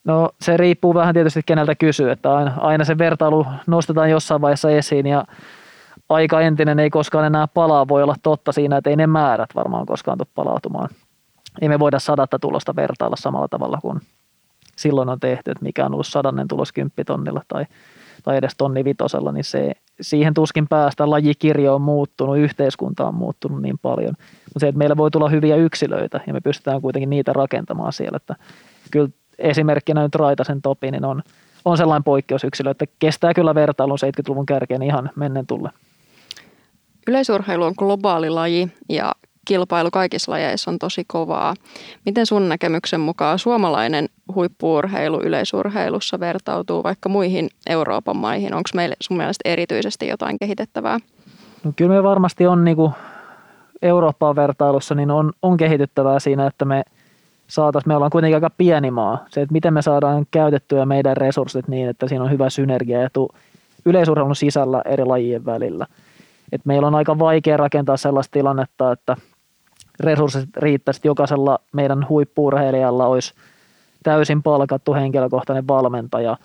[0.05, 4.71] No se riippuu vähän tietysti keneltä kysyy, että aina, aina se vertailu nostetaan jossain vaiheessa
[4.71, 5.25] esiin ja
[6.09, 9.87] aika entinen ei koskaan enää palaa, voi olla totta siinä, että ei ne määrät varmaan
[9.87, 10.89] koskaan tule palautumaan.
[11.61, 14.01] Ei me voida sadatta tulosta vertailla samalla tavalla kuin
[14.77, 17.65] silloin on tehty, että mikä on ollut sadannen tulos kymppitonnilla tai,
[18.23, 21.11] tai edes tonni vitosella, niin se, siihen tuskin päästä.
[21.11, 24.15] Lajikirjo on muuttunut, yhteiskunta on muuttunut niin paljon.
[24.19, 28.17] Mutta se, että meillä voi tulla hyviä yksilöitä ja me pystytään kuitenkin niitä rakentamaan siellä.
[28.17, 28.37] Että
[28.91, 29.09] kyllä
[29.39, 31.23] esimerkkinä nyt Raitasen Topi, niin on,
[31.65, 35.71] on sellainen poikkeusyksilö, että kestää kyllä vertailun 70-luvun kärkeen ihan mennen tulle.
[37.07, 39.13] Yleisurheilu on globaali laji ja
[39.45, 41.55] kilpailu kaikissa lajeissa on tosi kovaa.
[42.07, 48.55] Miten sun näkemyksen mukaan suomalainen huippuurheilu yleisurheilussa vertautuu vaikka muihin Euroopan maihin?
[48.55, 50.99] Onko meille sun mielestä erityisesti jotain kehitettävää?
[51.65, 52.93] No kyllä me varmasti on niin kuin
[53.83, 56.83] Eurooppaan vertailussa, niin on, on kehityttävää siinä, että me
[57.49, 59.25] saataisiin, me ollaan kuitenkin aika pieni maa.
[59.29, 63.09] Se, että miten me saadaan käytettyä meidän resurssit niin, että siinä on hyvä synergia ja
[63.85, 65.87] yleisurheilun sisällä eri lajien välillä.
[66.53, 69.17] Et meillä on aika vaikea rakentaa sellaista tilannetta, että
[70.01, 73.35] resurssit riittäisi, että jokaisella meidän huippuurheilijalla olisi
[74.03, 76.37] täysin palkattu henkilökohtainen valmentaja,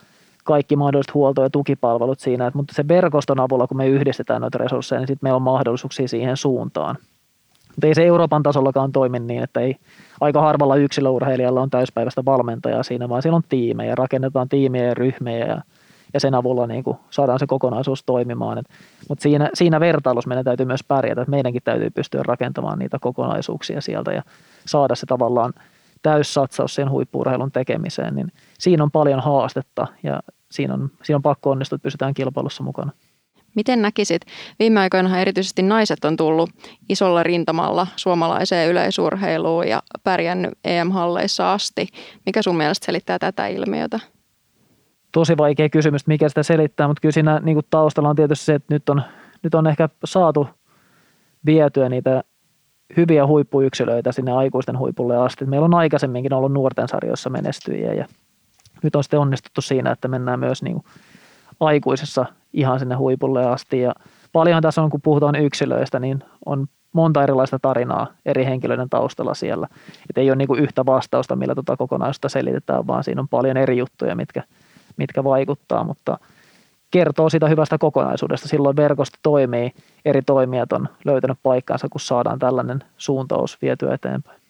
[0.43, 4.99] kaikki mahdolliset huolto- ja tukipalvelut siinä, mutta se verkoston avulla, kun me yhdistetään noita resursseja,
[4.99, 6.95] niin sitten meillä on mahdollisuuksia siihen suuntaan.
[7.67, 9.75] Mutta ei se Euroopan tasollakaan toimi niin, että ei
[10.21, 15.37] aika harvalla yksilöurheilijalla on täyspäiväistä valmentajaa siinä, vaan siellä on tiimejä, rakennetaan tiimejä ja ryhmiä
[15.37, 15.61] ja,
[16.13, 18.63] ja sen avulla niin kuin saadaan se kokonaisuus toimimaan.
[19.09, 23.81] mutta siinä, siinä vertailussa meidän täytyy myös pärjätä, että meidänkin täytyy pystyä rakentamaan niitä kokonaisuuksia
[23.81, 24.21] sieltä ja
[24.65, 25.53] saada se tavallaan
[26.01, 30.19] täyssatsaus siihen huippuurheilun tekemiseen, niin siinä on paljon haastetta ja
[30.51, 32.91] siinä on, siinä on pakko onnistua, että pysytään kilpailussa mukana.
[33.55, 34.21] Miten näkisit?
[34.59, 36.49] Viime aikoina erityisesti naiset on tullut
[36.89, 41.87] isolla rintamalla suomalaiseen yleisurheiluun ja pärjännyt EM-halleissa asti.
[42.25, 43.99] Mikä sun mielestä selittää tätä ilmiötä?
[45.11, 48.73] Tosi vaikea kysymys, mikä sitä selittää, mutta kyllä siinä niin taustalla on tietysti se, että
[48.73, 49.01] nyt on,
[49.43, 50.47] nyt on ehkä saatu
[51.45, 52.23] vietyä niitä
[52.97, 55.45] hyviä huippuyksilöitä sinne aikuisten huipulle asti.
[55.45, 58.05] Meillä on aikaisemminkin ollut nuorten sarjoissa menestyjiä ja
[58.83, 60.83] nyt on sitten onnistuttu siinä, että mennään myös niin
[61.59, 63.79] aikuisessa ihan sinne huipulle asti.
[63.79, 63.93] Ja
[64.31, 69.67] paljon tässä on, kun puhutaan yksilöistä, niin on monta erilaista tarinaa eri henkilöiden taustalla siellä.
[70.09, 73.57] Et ei ole niin kuin yhtä vastausta, millä tuota kokonaisuutta selitetään, vaan siinä on paljon
[73.57, 74.43] eri juttuja, mitkä,
[74.99, 76.17] mitkä vaikuttaa, mutta
[76.91, 78.47] kertoo sitä hyvästä kokonaisuudesta.
[78.47, 79.71] Silloin verkosto toimii,
[80.05, 84.41] eri toimijat on löytänyt paikkaansa, kun saadaan tällainen suuntaus vietyä eteenpäin.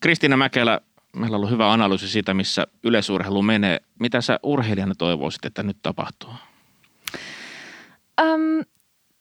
[0.00, 0.80] Kristiina Mäkelä,
[1.16, 3.80] meillä on ollut hyvä analyysi siitä, missä yleisurheilu menee.
[3.98, 6.30] Mitä sä urheilijana toivoisit, että nyt tapahtuu?
[8.20, 8.60] Öm,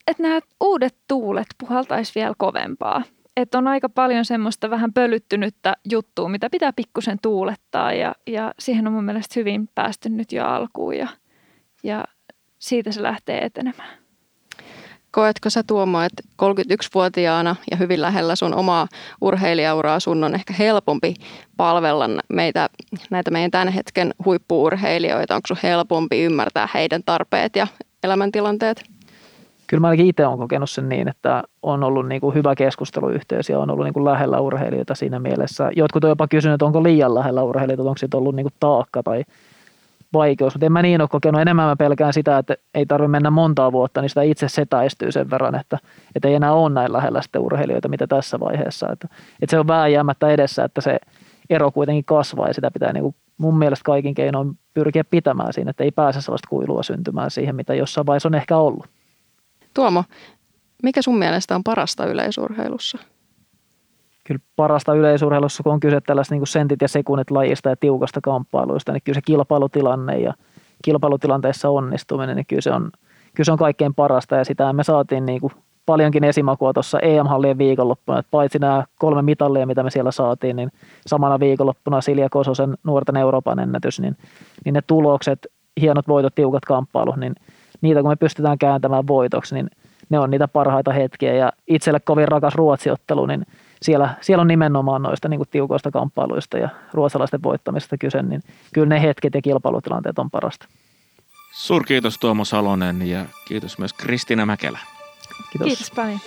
[0.08, 3.02] että nämä uudet tuulet puhaltaisi vielä kovempaa.
[3.38, 8.88] Että on aika paljon semmoista vähän pölyttynyttä juttua, mitä pitää pikkusen tuulettaa ja, ja siihen
[8.88, 11.08] on mun mielestä hyvin päästy nyt jo alkuun ja,
[11.84, 12.06] ja
[12.60, 13.98] siitä se lähtee etenemään.
[15.12, 18.88] Koetko sä Tuomo, että 31-vuotiaana ja hyvin lähellä sun omaa
[19.22, 21.14] urheilijauraa sun on ehkä helpompi
[21.58, 22.70] palvella meitä,
[23.10, 25.36] näitä meidän tämän hetken huippuurheilijoita?
[25.36, 27.68] Onko sun helpompi ymmärtää heidän tarpeet ja
[28.04, 28.97] elämäntilanteet?
[29.68, 33.50] Kyllä mä ainakin itse olen kokenut sen niin, että on ollut niin kuin hyvä keskusteluyhteys
[33.50, 35.70] ja on ollut niin kuin lähellä urheilijoita siinä mielessä.
[35.76, 39.04] Jotkut on jopa kysynyt, että onko liian lähellä urheilijoita, onko siitä ollut niin kuin taakka
[39.04, 39.24] tai
[40.14, 41.42] vaikeus, mutta en mä niin ole kokenut.
[41.42, 45.30] Enemmän mä pelkään sitä, että ei tarvitse mennä montaa vuotta, niin sitä itse setäistyy sen
[45.30, 45.78] verran, että,
[46.16, 48.92] että ei enää ole näin lähellä sitten urheilijoita, mitä tässä vaiheessa.
[48.92, 49.08] Että,
[49.42, 51.00] että se on vääjäämättä edessä, että se
[51.50, 55.70] ero kuitenkin kasvaa ja sitä pitää niin kuin mun mielestä kaikin keinoin pyrkiä pitämään siinä,
[55.70, 58.86] että ei pääse sellaista kuilua syntymään siihen, mitä jossain vaiheessa on ehkä ollut.
[59.78, 60.04] Tuomo,
[60.84, 62.98] mikä sun mielestä on parasta yleisurheilussa?
[64.24, 68.92] Kyllä parasta yleisurheilussa, kun on kyse tällaista niin sentit ja sekunnit lajista ja tiukasta kamppailuista,
[68.92, 70.34] niin kyllä se kilpailutilanne ja
[70.84, 72.92] kilpailutilanteessa onnistuminen, niin kyllä se on,
[73.36, 75.54] kyllä se on kaikkein parasta ja sitä me saatiin niin kuin
[75.86, 80.72] paljonkin esimakua tuossa EM-hallien viikonloppuna, että paitsi nämä kolme mitallia, mitä me siellä saatiin, niin
[81.08, 84.18] samana viikonloppuna Silja Kososen nuorten Euroopan ennätys, niin,
[84.66, 85.48] niin ne tulokset,
[85.82, 87.36] hienot voitot, tiukat kamppailut, niin
[87.82, 89.70] niitä kun me pystytään kääntämään voitoksi, niin
[90.10, 91.34] ne on niitä parhaita hetkiä.
[91.34, 93.46] Ja itselle kovin rakas ruotsiottelu, niin
[93.82, 98.42] siellä, siellä on nimenomaan noista niin kuin tiukoista kamppailuista ja ruotsalaisten voittamisesta kyse, niin
[98.74, 100.68] kyllä ne hetket ja kilpailutilanteet on parasta.
[101.52, 104.80] Suurkiitos Tuomo Salonen ja kiitos myös Kristiina Mäkelä.
[105.52, 105.68] Kiitos.
[105.68, 106.20] Kiitos paljon.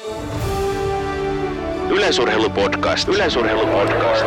[1.90, 3.08] Yleisurheilupodcast.
[3.08, 4.26] Yleisurheilupodcast.